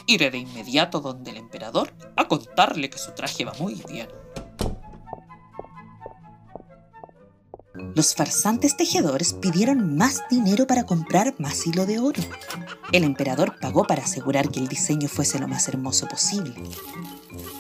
Iré 0.07 0.31
de 0.31 0.37
inmediato 0.37 1.01
donde 1.01 1.31
el 1.31 1.39
emperador 1.39 1.95
a 2.17 2.29
contarle 2.29 2.91
que 2.91 2.99
su 2.99 3.13
traje 3.13 3.47
va 3.47 3.55
muy 3.59 3.83
bien. 3.89 4.09
Los 7.95 8.15
farsantes 8.15 8.77
tejedores 8.77 9.33
pidieron 9.33 9.97
más 9.97 10.23
dinero 10.31 10.67
para 10.67 10.85
comprar 10.85 11.35
más 11.39 11.67
hilo 11.67 11.87
de 11.87 11.99
oro. 11.99 12.23
El 12.93 13.05
emperador 13.05 13.57
pagó 13.61 13.85
para 13.85 14.05
asegurar 14.05 14.51
que 14.51 14.61
el 14.61 14.69
diseño 14.69 15.09
fuese 15.09 15.39
lo 15.39 15.49
más 15.49 15.69
hermoso 15.69 16.07
posible. 16.07 16.55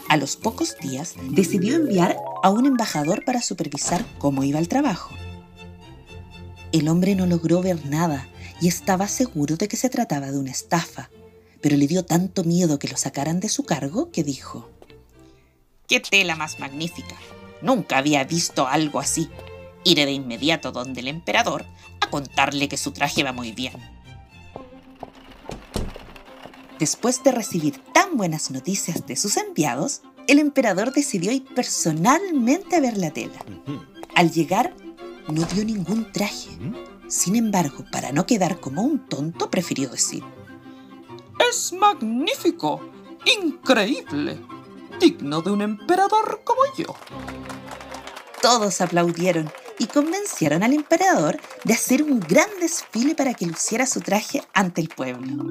A 0.09 0.17
los 0.17 0.37
pocos 0.37 0.77
días 0.79 1.15
decidió 1.31 1.77
enviar 1.77 2.17
a 2.43 2.50
un 2.50 2.67
embajador 2.67 3.25
para 3.25 3.43
supervisar 3.43 4.05
cómo 4.19 4.45
iba 4.45 4.59
el 4.59 4.69
trabajo. 4.69 5.15
El 6.73 6.89
hombre 6.89 7.15
no 7.15 7.27
logró 7.27 7.62
ver 7.62 7.87
nada 7.87 8.29
y 8.61 8.69
estaba 8.69 9.09
seguro 9.09 9.57
de 9.57 9.69
que 9.69 9.77
se 9.77 9.89
trataba 9.89 10.31
de 10.31 10.39
una 10.39 10.50
estafa, 10.50 11.11
pero 11.61 11.77
le 11.77 11.87
dio 11.87 12.05
tanto 12.05 12.45
miedo 12.45 12.79
que 12.79 12.89
lo 12.89 12.97
sacaran 12.97 13.41
de 13.41 13.49
su 13.49 13.65
cargo 13.65 14.11
que 14.11 14.25
dijo, 14.25 14.71
¡Qué 15.89 16.00
tela 16.00 16.37
más 16.37 16.61
magnífica! 16.61 17.17
Nunca 17.62 17.99
había 17.99 18.25
visto 18.25 18.67
algo 18.67 19.00
así. 19.00 19.29
Iré 19.85 20.07
de 20.07 20.13
inmediato 20.13 20.73
donde 20.73 21.01
el 21.01 21.09
emperador 21.09 21.65
a 22.01 22.11
contarle 22.11 22.69
que 22.69 22.77
su 22.77 22.93
traje 22.93 23.23
va 23.23 23.33
muy 23.33 23.53
bien. 23.53 23.75
Después 26.79 27.23
de 27.23 27.33
recibir 27.33 27.79
tan 27.93 28.17
buenas 28.17 28.51
noticias 28.51 29.07
de 29.07 29.17
sus 29.17 29.37
enviados, 29.37 30.01
el 30.27 30.39
emperador 30.39 30.93
decidió 30.93 31.31
ir 31.33 31.45
personalmente 31.55 32.77
a 32.77 32.81
ver 32.81 32.97
la 32.97 33.11
tela. 33.11 33.45
Al 34.15 34.31
llegar, 34.31 34.75
no 35.29 35.45
dio 35.45 35.65
ningún 35.65 36.11
traje. 36.13 36.51
Sin 37.09 37.37
embargo, 37.37 37.85
para 37.91 38.13
no 38.13 38.25
quedar 38.25 38.61
como 38.61 38.83
un 38.83 39.07
tonto, 39.09 39.51
prefirió 39.51 39.91
decir, 39.91 40.23
Es 41.51 41.73
magnífico, 41.73 42.81
increíble, 43.25 44.41
digno 44.99 45.43
de 45.43 45.51
un 45.51 45.63
emperador 45.63 46.43
como 46.45 46.63
yo. 46.77 46.95
Todos 48.41 48.81
aplaudieron 48.81 49.53
y 49.81 49.87
convencieron 49.87 50.63
al 50.63 50.75
emperador 50.75 51.41
de 51.65 51.73
hacer 51.73 52.03
un 52.03 52.21
gran 52.21 52.49
desfile 52.61 53.15
para 53.15 53.33
que 53.33 53.47
luciera 53.47 53.87
su 53.87 54.01
traje 54.01 54.43
ante 54.53 54.83
el 54.83 54.89
pueblo. 54.89 55.43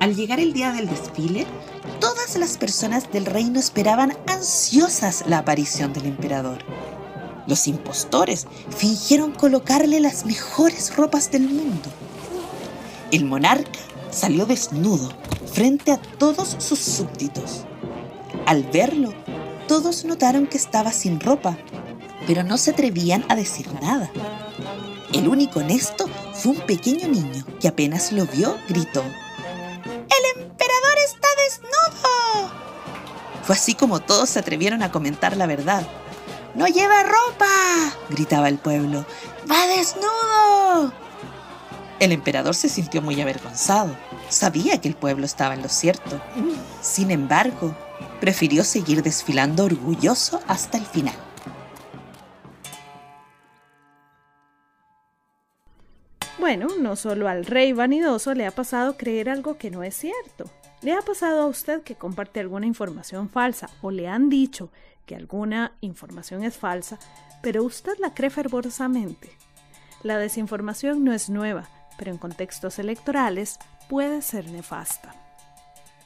Al 0.00 0.16
llegar 0.16 0.40
el 0.40 0.52
día 0.52 0.72
del 0.72 0.88
desfile, 0.88 1.46
todas 2.00 2.36
las 2.36 2.58
personas 2.58 3.10
del 3.12 3.26
reino 3.26 3.60
esperaban 3.60 4.16
ansiosas 4.26 5.22
la 5.28 5.38
aparición 5.38 5.92
del 5.92 6.06
emperador. 6.06 6.58
Los 7.46 7.68
impostores 7.68 8.48
fingieron 8.76 9.30
colocarle 9.30 10.00
las 10.00 10.26
mejores 10.26 10.96
ropas 10.96 11.30
del 11.30 11.48
mundo. 11.48 11.88
El 13.12 13.24
monarca 13.24 13.78
salió 14.10 14.46
desnudo 14.46 15.10
frente 15.52 15.92
a 15.92 16.02
todos 16.18 16.56
sus 16.58 16.80
súbditos. 16.80 17.64
Al 18.46 18.64
verlo, 18.64 19.14
todos 19.66 20.04
notaron 20.04 20.46
que 20.46 20.56
estaba 20.56 20.92
sin 20.92 21.20
ropa, 21.20 21.56
pero 22.26 22.42
no 22.42 22.58
se 22.58 22.70
atrevían 22.70 23.24
a 23.28 23.36
decir 23.36 23.68
nada. 23.80 24.10
El 25.12 25.28
único 25.28 25.60
honesto 25.60 26.08
fue 26.34 26.52
un 26.52 26.60
pequeño 26.60 27.08
niño 27.08 27.44
que 27.60 27.68
apenas 27.68 28.12
lo 28.12 28.26
vio 28.26 28.56
gritó, 28.68 29.02
¡El 29.02 30.42
emperador 30.42 30.98
está 31.04 31.28
desnudo! 31.44 32.50
Fue 33.42 33.54
así 33.54 33.74
como 33.74 34.00
todos 34.00 34.30
se 34.30 34.38
atrevieron 34.38 34.82
a 34.82 34.90
comentar 34.90 35.36
la 35.36 35.46
verdad. 35.46 35.86
¡No 36.54 36.66
lleva 36.66 37.02
ropa! 37.02 37.46
gritaba 38.10 38.48
el 38.48 38.58
pueblo. 38.58 39.06
¡Va 39.50 39.66
desnudo! 39.66 40.92
El 42.00 42.12
emperador 42.12 42.54
se 42.54 42.68
sintió 42.68 43.00
muy 43.00 43.20
avergonzado. 43.20 43.96
Sabía 44.28 44.80
que 44.80 44.88
el 44.88 44.96
pueblo 44.96 45.24
estaba 45.24 45.54
en 45.54 45.62
lo 45.62 45.68
cierto. 45.68 46.20
Sin 46.82 47.10
embargo, 47.10 47.74
prefirió 48.20 48.64
seguir 48.64 49.02
desfilando 49.02 49.64
orgulloso 49.64 50.40
hasta 50.46 50.78
el 50.78 50.84
final. 50.86 51.14
Bueno, 56.38 56.68
no 56.78 56.94
solo 56.94 57.28
al 57.28 57.44
rey 57.44 57.72
vanidoso 57.72 58.32
le 58.34 58.46
ha 58.46 58.50
pasado 58.50 58.96
creer 58.96 59.28
algo 59.28 59.58
que 59.58 59.70
no 59.70 59.82
es 59.82 59.96
cierto. 59.96 60.44
¿Le 60.82 60.92
ha 60.92 61.00
pasado 61.00 61.42
a 61.42 61.46
usted 61.46 61.82
que 61.82 61.96
comparte 61.96 62.38
alguna 62.38 62.66
información 62.66 63.28
falsa 63.28 63.68
o 63.82 63.90
le 63.90 64.06
han 64.06 64.28
dicho 64.28 64.70
que 65.06 65.16
alguna 65.16 65.72
información 65.80 66.44
es 66.44 66.56
falsa, 66.56 66.98
pero 67.42 67.64
usted 67.64 67.94
la 67.98 68.14
cree 68.14 68.30
fervorosamente? 68.30 69.30
La 70.02 70.18
desinformación 70.18 71.02
no 71.02 71.12
es 71.12 71.30
nueva, 71.30 71.68
pero 71.98 72.12
en 72.12 72.18
contextos 72.18 72.78
electorales 72.78 73.58
puede 73.88 74.22
ser 74.22 74.48
nefasta. 74.50 75.25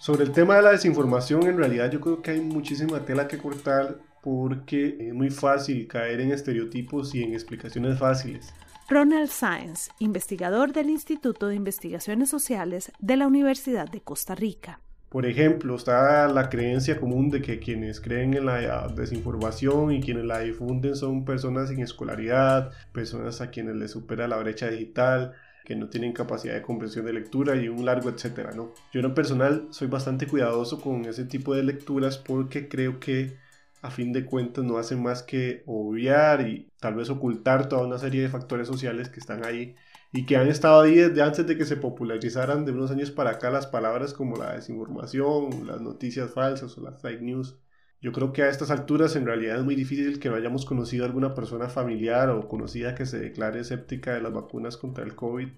Sobre 0.00 0.24
el 0.24 0.32
tema 0.32 0.56
de 0.56 0.62
la 0.62 0.70
desinformación, 0.70 1.42
en 1.42 1.58
realidad 1.58 1.90
yo 1.90 2.00
creo 2.00 2.22
que 2.22 2.30
hay 2.30 2.40
muchísima 2.40 3.04
tela 3.04 3.28
que 3.28 3.36
cortar 3.36 3.98
porque 4.22 4.96
es 4.98 5.12
muy 5.12 5.28
fácil 5.28 5.86
caer 5.88 6.22
en 6.22 6.32
estereotipos 6.32 7.14
y 7.14 7.22
en 7.22 7.34
explicaciones 7.34 7.98
fáciles. 7.98 8.54
Ronald 8.88 9.28
Sáenz, 9.28 9.90
investigador 9.98 10.72
del 10.72 10.88
Instituto 10.88 11.48
de 11.48 11.56
Investigaciones 11.56 12.30
Sociales 12.30 12.92
de 12.98 13.18
la 13.18 13.26
Universidad 13.26 13.90
de 13.90 14.00
Costa 14.00 14.34
Rica. 14.34 14.80
Por 15.10 15.26
ejemplo, 15.26 15.76
está 15.76 16.28
la 16.28 16.48
creencia 16.48 16.98
común 16.98 17.28
de 17.28 17.42
que 17.42 17.58
quienes 17.58 18.00
creen 18.00 18.32
en 18.32 18.46
la 18.46 18.88
desinformación 18.88 19.92
y 19.92 20.00
quienes 20.00 20.24
la 20.24 20.38
difunden 20.38 20.96
son 20.96 21.26
personas 21.26 21.68
sin 21.68 21.80
escolaridad, 21.80 22.72
personas 22.92 23.42
a 23.42 23.50
quienes 23.50 23.76
les 23.76 23.90
supera 23.90 24.26
la 24.28 24.38
brecha 24.38 24.68
digital, 24.68 25.34
que 25.70 25.76
no 25.76 25.88
tienen 25.88 26.12
capacidad 26.12 26.54
de 26.54 26.62
comprensión 26.62 27.06
de 27.06 27.12
lectura 27.12 27.54
y 27.54 27.68
un 27.68 27.84
largo 27.84 28.10
etcétera, 28.10 28.50
¿no? 28.50 28.74
Yo 28.92 28.98
en 28.98 29.02
lo 29.02 29.14
personal 29.14 29.68
soy 29.70 29.86
bastante 29.86 30.26
cuidadoso 30.26 30.80
con 30.80 31.04
ese 31.04 31.26
tipo 31.26 31.54
de 31.54 31.62
lecturas 31.62 32.18
porque 32.18 32.68
creo 32.68 32.98
que 32.98 33.36
a 33.80 33.92
fin 33.92 34.12
de 34.12 34.24
cuentas 34.24 34.64
no 34.64 34.78
hacen 34.78 35.00
más 35.00 35.22
que 35.22 35.62
obviar 35.66 36.40
y 36.48 36.72
tal 36.80 36.96
vez 36.96 37.08
ocultar 37.08 37.68
toda 37.68 37.86
una 37.86 37.98
serie 37.98 38.20
de 38.20 38.28
factores 38.28 38.66
sociales 38.66 39.10
que 39.10 39.20
están 39.20 39.44
ahí 39.44 39.76
y 40.12 40.26
que 40.26 40.36
han 40.36 40.48
estado 40.48 40.80
ahí 40.80 40.96
desde 40.96 41.22
antes 41.22 41.46
de 41.46 41.56
que 41.56 41.64
se 41.64 41.76
popularizaran 41.76 42.64
de 42.64 42.72
unos 42.72 42.90
años 42.90 43.12
para 43.12 43.30
acá 43.30 43.48
las 43.50 43.68
palabras 43.68 44.12
como 44.12 44.38
la 44.38 44.54
desinformación, 44.54 45.68
las 45.68 45.80
noticias 45.80 46.32
falsas 46.34 46.76
o 46.76 46.80
las 46.80 47.00
fake 47.00 47.22
news. 47.22 47.60
Yo 48.02 48.12
creo 48.12 48.32
que 48.32 48.42
a 48.42 48.48
estas 48.48 48.70
alturas 48.70 49.14
en 49.14 49.26
realidad 49.26 49.58
es 49.58 49.64
muy 49.64 49.74
difícil 49.74 50.18
que 50.18 50.30
no 50.30 50.36
hayamos 50.36 50.64
conocido 50.64 51.04
a 51.04 51.06
alguna 51.06 51.34
persona 51.34 51.68
familiar 51.68 52.30
o 52.30 52.48
conocida 52.48 52.94
que 52.94 53.04
se 53.04 53.18
declare 53.18 53.60
escéptica 53.60 54.14
de 54.14 54.22
las 54.22 54.32
vacunas 54.32 54.78
contra 54.78 55.04
el 55.04 55.14
COVID. 55.14 55.48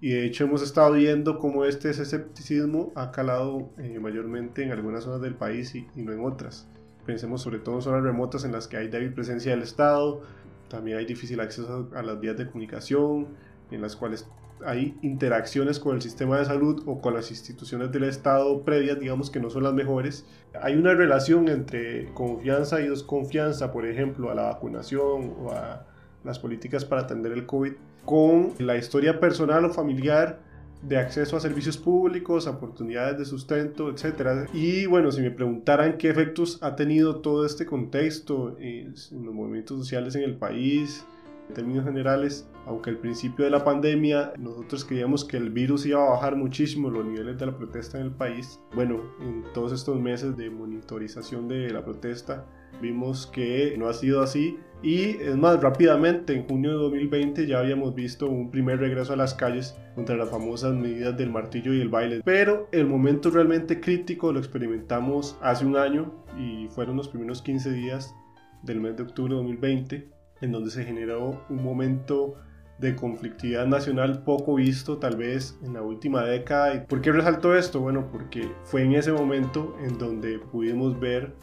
Y 0.00 0.10
de 0.10 0.24
hecho 0.24 0.44
hemos 0.44 0.62
estado 0.62 0.92
viendo 0.92 1.40
cómo 1.40 1.64
este 1.64 1.90
escepticismo 1.90 2.92
ha 2.94 3.10
calado 3.10 3.72
eh, 3.78 3.98
mayormente 3.98 4.62
en 4.62 4.70
algunas 4.70 5.02
zonas 5.02 5.20
del 5.20 5.34
país 5.34 5.74
y, 5.74 5.88
y 5.96 6.02
no 6.02 6.12
en 6.12 6.24
otras. 6.24 6.68
Pensemos 7.04 7.42
sobre 7.42 7.58
todo 7.58 7.76
en 7.76 7.82
zonas 7.82 8.04
remotas 8.04 8.44
en 8.44 8.52
las 8.52 8.68
que 8.68 8.76
hay 8.76 8.86
débil 8.86 9.12
presencia 9.12 9.50
del 9.50 9.62
Estado, 9.62 10.22
también 10.68 10.98
hay 10.98 11.06
difícil 11.06 11.40
acceso 11.40 11.90
a 11.94 12.02
las 12.02 12.20
vías 12.20 12.36
de 12.36 12.46
comunicación, 12.46 13.28
en 13.70 13.80
las 13.80 13.96
cuales 13.96 14.28
hay 14.64 14.96
interacciones 15.02 15.78
con 15.78 15.96
el 15.96 16.02
sistema 16.02 16.38
de 16.38 16.44
salud 16.44 16.82
o 16.86 17.00
con 17.00 17.14
las 17.14 17.30
instituciones 17.30 17.90
del 17.92 18.04
Estado 18.04 18.62
previas, 18.62 18.98
digamos 18.98 19.30
que 19.30 19.40
no 19.40 19.50
son 19.50 19.62
las 19.64 19.74
mejores. 19.74 20.26
Hay 20.60 20.76
una 20.76 20.94
relación 20.94 21.48
entre 21.48 22.12
confianza 22.14 22.80
y 22.80 22.88
desconfianza, 22.88 23.72
por 23.72 23.86
ejemplo, 23.86 24.30
a 24.30 24.34
la 24.34 24.42
vacunación 24.42 25.34
o 25.40 25.52
a 25.52 25.86
las 26.24 26.38
políticas 26.38 26.84
para 26.84 27.02
atender 27.02 27.32
el 27.32 27.46
COVID 27.46 27.72
con 28.04 28.52
la 28.58 28.76
historia 28.76 29.20
personal 29.20 29.64
o 29.64 29.70
familiar 29.70 30.40
de 30.82 30.96
acceso 30.96 31.36
a 31.36 31.40
servicios 31.40 31.76
públicos, 31.76 32.46
oportunidades 32.46 33.18
de 33.18 33.24
sustento, 33.24 33.90
etc. 33.90 34.48
Y 34.52 34.86
bueno, 34.86 35.10
si 35.10 35.20
me 35.20 35.30
preguntaran 35.30 35.98
qué 35.98 36.08
efectos 36.08 36.58
ha 36.62 36.76
tenido 36.76 37.16
todo 37.16 37.44
este 37.44 37.66
contexto 37.66 38.56
en 38.60 38.92
los 38.92 39.34
movimientos 39.34 39.78
sociales 39.78 40.14
en 40.14 40.22
el 40.22 40.36
país, 40.36 41.04
en 41.48 41.54
términos 41.54 41.84
generales, 41.84 42.48
aunque 42.66 42.90
al 42.90 42.98
principio 42.98 43.44
de 43.44 43.50
la 43.50 43.64
pandemia 43.64 44.32
nosotros 44.38 44.84
creíamos 44.84 45.24
que 45.24 45.36
el 45.36 45.50
virus 45.50 45.86
iba 45.86 46.04
a 46.06 46.10
bajar 46.10 46.36
muchísimo 46.36 46.90
los 46.90 47.04
niveles 47.04 47.38
de 47.38 47.46
la 47.46 47.56
protesta 47.56 47.98
en 47.98 48.06
el 48.06 48.12
país, 48.12 48.60
bueno, 48.74 49.00
en 49.20 49.44
todos 49.54 49.72
estos 49.72 49.98
meses 50.00 50.36
de 50.36 50.50
monitorización 50.50 51.48
de 51.48 51.70
la 51.70 51.84
protesta, 51.84 52.46
vimos 52.80 53.26
que 53.26 53.74
no 53.78 53.88
ha 53.88 53.94
sido 53.94 54.22
así. 54.22 54.58
Y 54.80 55.16
es 55.20 55.36
más 55.36 55.60
rápidamente 55.60 56.34
en 56.34 56.46
junio 56.46 56.70
de 56.70 56.76
2020 56.76 57.46
ya 57.48 57.58
habíamos 57.58 57.96
visto 57.96 58.28
un 58.28 58.50
primer 58.50 58.78
regreso 58.78 59.12
a 59.12 59.16
las 59.16 59.34
calles 59.34 59.76
contra 59.96 60.16
las 60.16 60.30
famosas 60.30 60.72
medidas 60.74 61.16
del 61.16 61.30
martillo 61.30 61.74
y 61.74 61.80
el 61.80 61.88
baile. 61.88 62.20
Pero 62.24 62.68
el 62.70 62.86
momento 62.86 63.30
realmente 63.30 63.80
crítico 63.80 64.32
lo 64.32 64.38
experimentamos 64.38 65.36
hace 65.42 65.66
un 65.66 65.76
año 65.76 66.12
y 66.38 66.68
fueron 66.68 66.96
los 66.96 67.08
primeros 67.08 67.42
15 67.42 67.72
días 67.72 68.14
del 68.62 68.80
mes 68.80 68.96
de 68.96 69.02
octubre 69.02 69.30
de 69.30 69.36
2020 69.36 70.17
en 70.40 70.52
donde 70.52 70.70
se 70.70 70.84
generó 70.84 71.44
un 71.48 71.62
momento 71.62 72.36
de 72.78 72.94
conflictividad 72.94 73.66
nacional 73.66 74.22
poco 74.22 74.54
visto 74.54 74.98
tal 74.98 75.16
vez 75.16 75.58
en 75.64 75.74
la 75.74 75.82
última 75.82 76.24
década. 76.24 76.84
¿Por 76.86 77.00
qué 77.00 77.12
resalto 77.12 77.56
esto? 77.56 77.80
Bueno, 77.80 78.08
porque 78.10 78.52
fue 78.64 78.82
en 78.82 78.94
ese 78.94 79.12
momento 79.12 79.76
en 79.84 79.98
donde 79.98 80.38
pudimos 80.38 80.98
ver 80.98 81.34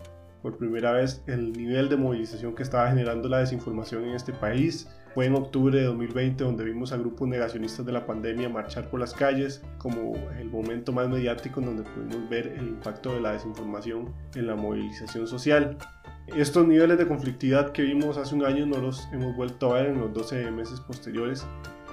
por 0.42 0.58
primera 0.58 0.92
vez 0.92 1.24
el 1.28 1.52
nivel 1.54 1.90
de 1.90 1.98
movilización 1.98 2.54
que 2.54 2.64
estaba 2.64 2.88
generando 2.90 3.28
la 3.28 3.40
desinformación 3.40 4.04
en 4.06 4.16
este 4.16 4.32
país. 4.32 4.88
Fue 5.14 5.26
en 5.26 5.34
octubre 5.34 5.80
de 5.80 5.86
2020 5.86 6.44
donde 6.44 6.64
vimos 6.66 6.92
a 6.92 6.98
grupos 6.98 7.28
negacionistas 7.28 7.86
de 7.86 7.92
la 7.92 8.06
pandemia 8.06 8.48
marchar 8.50 8.90
por 8.90 9.00
las 9.00 9.14
calles 9.14 9.64
como 9.78 10.14
el 10.38 10.50
momento 10.50 10.92
más 10.92 11.10
mediático 11.10 11.62
en 11.62 11.66
donde 11.66 11.84
pudimos 11.84 12.30
ver 12.30 12.48
el 12.48 12.68
impacto 12.68 13.14
de 13.14 13.22
la 13.22 13.32
desinformación 13.32 14.14
en 14.36 14.48
la 14.48 14.56
movilización 14.56 15.26
social. 15.26 15.78
Estos 16.28 16.68
niveles 16.68 16.98
de 16.98 17.08
conflictividad 17.08 17.72
que 17.72 17.84
vimos 17.84 18.18
hace 18.18 18.34
un 18.34 18.44
año 18.44 18.66
no 18.66 18.78
los 18.80 19.08
hemos 19.14 19.36
vuelto 19.36 19.72
a 19.72 19.76
ver 19.76 19.92
en 19.92 20.00
los 20.02 20.12
12 20.12 20.50
meses 20.50 20.80
posteriores, 20.82 21.46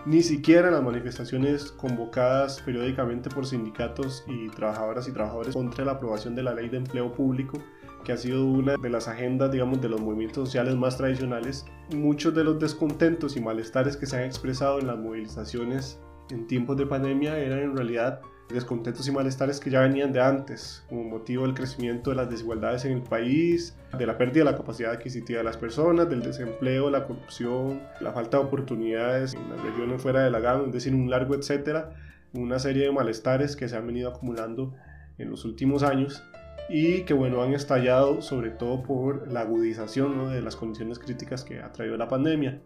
ni 0.07 0.23
siquiera 0.23 0.69
en 0.69 0.75
las 0.75 0.83
manifestaciones 0.83 1.71
convocadas 1.73 2.61
periódicamente 2.63 3.29
por 3.29 3.47
sindicatos 3.47 4.25
y 4.27 4.49
trabajadoras 4.49 5.07
y 5.07 5.13
trabajadores 5.13 5.55
contra 5.55 5.85
la 5.85 5.93
aprobación 5.93 6.35
de 6.35 6.43
la 6.43 6.55
ley 6.55 6.71
de 6.71 6.79
empleo 6.79 7.13
público 7.13 7.59
que 8.05 8.13
ha 8.13 8.17
sido 8.17 8.47
una 8.47 8.77
de 8.77 8.91
las 8.91 9.07
agendas, 9.07 9.53
digamos, 9.53 9.81
de 9.81 9.89
los 9.89 10.01
movimientos 10.01 10.49
sociales 10.49 10.75
más 10.75 10.97
tradicionales. 10.97 11.65
Muchos 11.95 12.35
de 12.35 12.43
los 12.43 12.59
descontentos 12.59 13.37
y 13.37 13.41
malestares 13.41 13.97
que 13.97 14.07
se 14.07 14.17
han 14.17 14.25
expresado 14.25 14.81
en 14.81 14.89
las 14.89 14.99
movilizaciones 14.99 16.01
en 16.31 16.47
tiempos 16.47 16.77
de 16.79 16.87
pandemia 16.87 17.39
eran 17.39 17.61
en 17.61 17.77
realidad 17.77 18.21
descontentos 18.49 19.07
y 19.09 19.13
malestares 19.13 19.61
que 19.61 19.71
ya 19.71 19.81
venían 19.81 20.13
de 20.13 20.21
antes, 20.21 20.85
como 20.89 21.05
motivo 21.05 21.45
del 21.45 21.55
crecimiento 21.55 22.11
de 22.11 22.17
las 22.17 22.31
desigualdades 22.31 22.85
en 22.85 22.93
el 22.93 23.03
país, 23.03 23.77
de 23.97 24.07
la 24.07 24.19
pérdida 24.19 24.45
de 24.45 24.51
la 24.51 24.57
capacidad 24.57 24.93
adquisitiva 24.93 25.39
de 25.39 25.45
las 25.45 25.57
personas, 25.57 26.09
del 26.09 26.23
desempleo, 26.23 26.91
la 26.91 27.07
corrupción, 27.07 27.81
la 28.01 28.13
falta 28.13 28.39
de 28.39 28.45
oportunidades 28.45 29.35
en 29.35 29.49
las 29.51 29.63
regiones 29.63 30.03
fuera 30.03 30.23
de 30.23 30.31
la 30.31 30.41
GAM, 30.41 30.67
es 30.67 30.73
decir, 30.73 30.95
un 30.95 31.11
largo 31.11 31.35
etcétera, 31.35 31.95
una 32.35 32.59
serie 32.59 32.85
de 32.85 32.93
malestares 32.93 33.57
que 33.57 33.69
se 33.69 33.77
han 33.77 33.87
venido 33.87 34.11
acumulando 34.11 34.75
en 35.19 35.31
los 35.31 35.45
últimos 35.45 35.83
años 35.83 36.23
y 36.69 37.03
que 37.03 37.13
bueno 37.13 37.43
han 37.43 37.53
estallado 37.53 38.23
sobre 38.23 38.51
todo 38.51 38.83
por 38.83 39.31
la 39.31 39.41
agudización 39.41 40.33
de 40.33 40.41
las 40.41 40.57
condiciones 40.57 40.99
críticas 40.99 41.45
que 41.45 41.61
ha 41.61 41.73
traído 41.73 41.97
la 41.97 42.09
pandemia. 42.09 42.61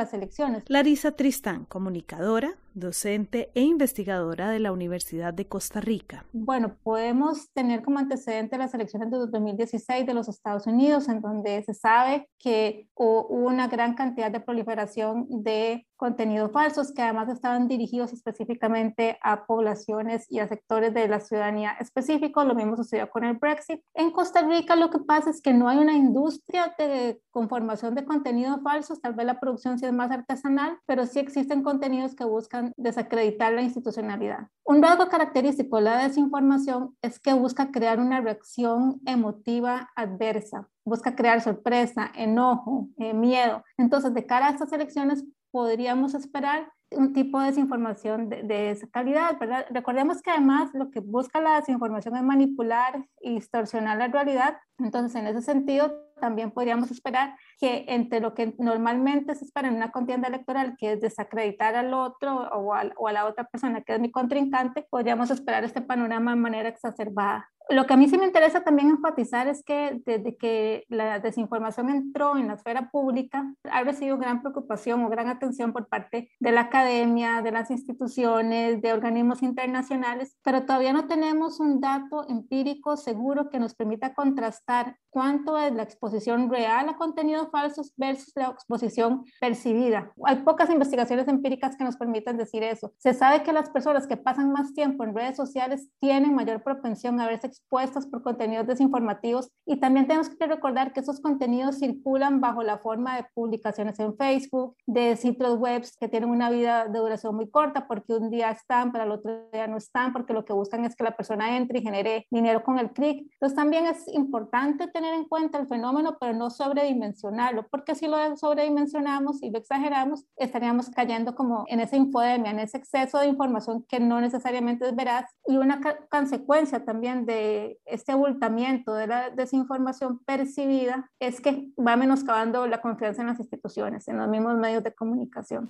Las 0.00 0.14
elecciones? 0.14 0.64
Larisa 0.68 1.12
Tristán, 1.12 1.64
comunicadora, 1.66 2.54
docente 2.80 3.50
e 3.54 3.62
investigadora 3.62 4.50
de 4.50 4.58
la 4.58 4.72
Universidad 4.72 5.32
de 5.32 5.46
Costa 5.46 5.80
Rica. 5.80 6.24
Bueno, 6.32 6.76
podemos 6.82 7.50
tener 7.52 7.82
como 7.82 7.98
antecedente 7.98 8.58
las 8.58 8.74
elecciones 8.74 9.10
de 9.10 9.18
2016 9.18 10.06
de 10.06 10.14
los 10.14 10.28
Estados 10.28 10.66
Unidos, 10.66 11.08
en 11.08 11.20
donde 11.20 11.62
se 11.62 11.74
sabe 11.74 12.28
que 12.38 12.88
hubo 12.94 13.28
una 13.28 13.68
gran 13.68 13.94
cantidad 13.94 14.30
de 14.30 14.40
proliferación 14.40 15.26
de 15.28 15.86
contenidos 16.00 16.50
falsos 16.50 16.92
que 16.92 17.02
además 17.02 17.28
estaban 17.28 17.68
dirigidos 17.68 18.14
específicamente 18.14 19.18
a 19.22 19.44
poblaciones 19.44 20.24
y 20.30 20.38
a 20.38 20.48
sectores 20.48 20.94
de 20.94 21.06
la 21.06 21.20
ciudadanía 21.20 21.72
específicos. 21.78 22.46
Lo 22.46 22.54
mismo 22.54 22.74
sucedió 22.74 23.10
con 23.10 23.22
el 23.22 23.36
Brexit. 23.36 23.82
En 23.92 24.10
Costa 24.10 24.40
Rica 24.40 24.76
lo 24.76 24.88
que 24.88 25.00
pasa 25.00 25.28
es 25.28 25.42
que 25.42 25.52
no 25.52 25.68
hay 25.68 25.76
una 25.76 25.92
industria 25.92 26.74
de 26.78 27.20
conformación 27.30 27.94
de 27.94 28.06
contenidos 28.06 28.62
falsos, 28.62 29.02
tal 29.02 29.12
vez 29.12 29.26
la 29.26 29.38
producción 29.38 29.78
sí 29.78 29.84
es 29.84 29.92
más 29.92 30.10
artesanal, 30.10 30.78
pero 30.86 31.04
sí 31.04 31.18
existen 31.18 31.62
contenidos 31.62 32.14
que 32.14 32.24
buscan 32.24 32.69
desacreditar 32.76 33.52
la 33.52 33.62
institucionalidad. 33.62 34.48
Un 34.64 34.82
rasgo 34.82 35.08
característico 35.08 35.76
de 35.76 35.82
la 35.82 36.02
desinformación 36.04 36.96
es 37.02 37.18
que 37.18 37.32
busca 37.32 37.70
crear 37.70 37.98
una 37.98 38.20
reacción 38.20 39.00
emotiva 39.06 39.90
adversa, 39.96 40.68
busca 40.84 41.14
crear 41.14 41.40
sorpresa, 41.40 42.10
enojo, 42.14 42.88
eh, 42.98 43.14
miedo. 43.14 43.64
Entonces, 43.78 44.14
de 44.14 44.26
cara 44.26 44.48
a 44.48 44.50
estas 44.50 44.72
elecciones, 44.72 45.24
podríamos 45.50 46.14
esperar 46.14 46.72
un 46.92 47.12
tipo 47.12 47.38
de 47.40 47.46
desinformación 47.46 48.28
de, 48.28 48.70
esa 48.70 48.86
calidad, 48.88 49.38
¿verdad? 49.38 49.66
Recordemos 49.70 50.22
que 50.22 50.30
además 50.30 50.70
lo 50.74 50.90
que 50.90 51.00
busca 51.00 51.40
la 51.40 51.56
desinformación 51.56 52.16
es 52.16 52.22
manipular 52.22 53.06
y 53.20 53.34
distorsionar 53.34 53.98
la 53.98 54.08
realidad, 54.08 54.56
entonces 54.78 55.14
en 55.14 55.26
ese 55.28 55.42
sentido 55.42 55.92
también 56.20 56.50
podríamos 56.50 56.90
esperar 56.90 57.36
que 57.58 57.84
entre 57.88 58.20
lo 58.20 58.34
que 58.34 58.54
normalmente 58.58 59.34
se 59.34 59.44
espera 59.44 59.68
en 59.68 59.74
una 59.74 59.90
contienda 59.90 60.28
electoral, 60.28 60.76
que 60.78 60.92
es 60.92 61.00
desacreditar 61.00 61.74
al 61.74 61.92
otro 61.94 62.36
o 62.36 62.74
a, 62.74 62.84
o 62.96 63.08
a 63.08 63.12
la 63.12 63.26
otra 63.26 63.44
persona 63.44 63.80
que 63.80 63.94
es 63.94 64.00
mi 64.00 64.10
contrincante, 64.10 64.86
podríamos 64.88 65.30
esperar 65.30 65.64
este 65.64 65.80
panorama 65.80 66.32
de 66.32 66.36
manera 66.36 66.68
exacerbada. 66.68 67.48
Lo 67.68 67.86
que 67.86 67.94
a 67.94 67.96
mí 67.96 68.08
sí 68.08 68.18
me 68.18 68.26
interesa 68.26 68.62
también 68.62 68.88
enfatizar 68.88 69.46
es 69.46 69.62
que 69.62 70.00
desde 70.04 70.36
que 70.36 70.84
la 70.88 71.20
desinformación 71.20 71.88
entró 71.88 72.36
en 72.36 72.48
la 72.48 72.54
esfera 72.54 72.90
pública, 72.90 73.54
ha 73.70 73.82
recibido 73.84 74.18
gran 74.18 74.40
preocupación 74.40 75.04
o 75.04 75.08
gran 75.08 75.28
atención 75.28 75.72
por 75.72 75.86
parte 75.88 76.30
de 76.40 76.52
la 76.52 76.62
academia, 76.62 77.42
de 77.42 77.52
las 77.52 77.70
instituciones, 77.70 78.82
de 78.82 78.92
organismos 78.92 79.42
internacionales, 79.42 80.36
pero 80.42 80.64
todavía 80.64 80.92
no 80.92 81.06
tenemos 81.06 81.60
un 81.60 81.80
dato 81.80 82.28
empírico 82.28 82.96
seguro 82.96 83.50
que 83.50 83.60
nos 83.60 83.74
permita 83.74 84.14
contrastar 84.14 84.96
cuánto 85.10 85.58
es 85.58 85.72
la 85.72 85.82
exposición 85.82 86.50
real 86.50 86.88
a 86.88 86.96
contenidos 86.96 87.50
falsos 87.50 87.92
versus 87.96 88.32
la 88.34 88.48
exposición 88.48 89.24
percibida. 89.40 90.12
Hay 90.24 90.36
pocas 90.36 90.70
investigaciones 90.70 91.28
empíricas 91.28 91.76
que 91.76 91.84
nos 91.84 91.96
permitan 91.96 92.36
decir 92.36 92.62
eso. 92.62 92.92
Se 92.98 93.12
sabe 93.12 93.42
que 93.42 93.52
las 93.52 93.70
personas 93.70 94.06
que 94.06 94.16
pasan 94.16 94.52
más 94.52 94.72
tiempo 94.72 95.04
en 95.04 95.14
redes 95.14 95.36
sociales 95.36 95.88
tienen 96.00 96.34
mayor 96.34 96.62
propensión 96.62 97.20
a 97.20 97.26
verse 97.26 97.49
expuestas 97.50 98.06
por 98.06 98.22
contenidos 98.22 98.66
desinformativos 98.66 99.50
y 99.66 99.78
también 99.78 100.06
tenemos 100.06 100.28
que 100.30 100.46
recordar 100.46 100.92
que 100.92 101.00
esos 101.00 101.20
contenidos 101.20 101.78
circulan 101.78 102.40
bajo 102.40 102.62
la 102.62 102.78
forma 102.78 103.16
de 103.16 103.26
publicaciones 103.34 103.98
en 103.98 104.16
Facebook, 104.16 104.76
de 104.86 105.16
sitios 105.16 105.58
web 105.58 105.84
que 105.98 106.08
tienen 106.08 106.30
una 106.30 106.50
vida 106.50 106.86
de 106.86 106.98
duración 106.98 107.34
muy 107.34 107.50
corta 107.50 107.86
porque 107.86 108.14
un 108.14 108.30
día 108.30 108.50
están, 108.50 108.92
pero 108.92 109.04
el 109.04 109.10
otro 109.10 109.48
día 109.52 109.66
no 109.66 109.76
están, 109.76 110.12
porque 110.12 110.32
lo 110.32 110.44
que 110.44 110.52
buscan 110.52 110.84
es 110.84 110.94
que 110.96 111.04
la 111.04 111.16
persona 111.16 111.56
entre 111.56 111.78
y 111.78 111.82
genere 111.82 112.26
dinero 112.30 112.62
con 112.62 112.78
el 112.78 112.90
clic. 112.90 113.28
Entonces 113.32 113.56
también 113.56 113.86
es 113.86 114.06
importante 114.08 114.88
tener 114.88 115.14
en 115.14 115.24
cuenta 115.24 115.58
el 115.58 115.66
fenómeno, 115.66 116.16
pero 116.20 116.32
no 116.34 116.50
sobredimensionarlo, 116.50 117.66
porque 117.70 117.94
si 117.94 118.06
lo 118.06 118.36
sobredimensionamos 118.36 119.42
y 119.42 119.50
lo 119.50 119.58
exageramos, 119.58 120.24
estaríamos 120.36 120.90
cayendo 120.90 121.34
como 121.34 121.64
en 121.68 121.80
esa 121.80 121.96
infodemia, 121.96 122.50
en 122.50 122.60
ese 122.60 122.78
exceso 122.78 123.18
de 123.18 123.28
información 123.28 123.84
que 123.88 124.00
no 124.00 124.20
necesariamente 124.20 124.86
es 124.86 124.94
veraz 124.94 125.30
y 125.46 125.56
una 125.56 125.80
consecuencia 126.10 126.84
también 126.84 127.26
de 127.26 127.39
este 127.84 128.12
abultamiento 128.12 128.94
de 128.94 129.06
la 129.06 129.30
desinformación 129.30 130.18
percibida 130.20 131.10
es 131.18 131.40
que 131.40 131.68
va 131.78 131.96
menoscabando 131.96 132.66
la 132.66 132.80
confianza 132.80 133.22
en 133.22 133.28
las 133.28 133.38
instituciones, 133.38 134.08
en 134.08 134.18
los 134.18 134.28
mismos 134.28 134.56
medios 134.56 134.82
de 134.82 134.94
comunicación. 134.94 135.68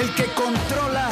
El 0.00 0.14
que 0.14 0.24
controla, 0.34 1.08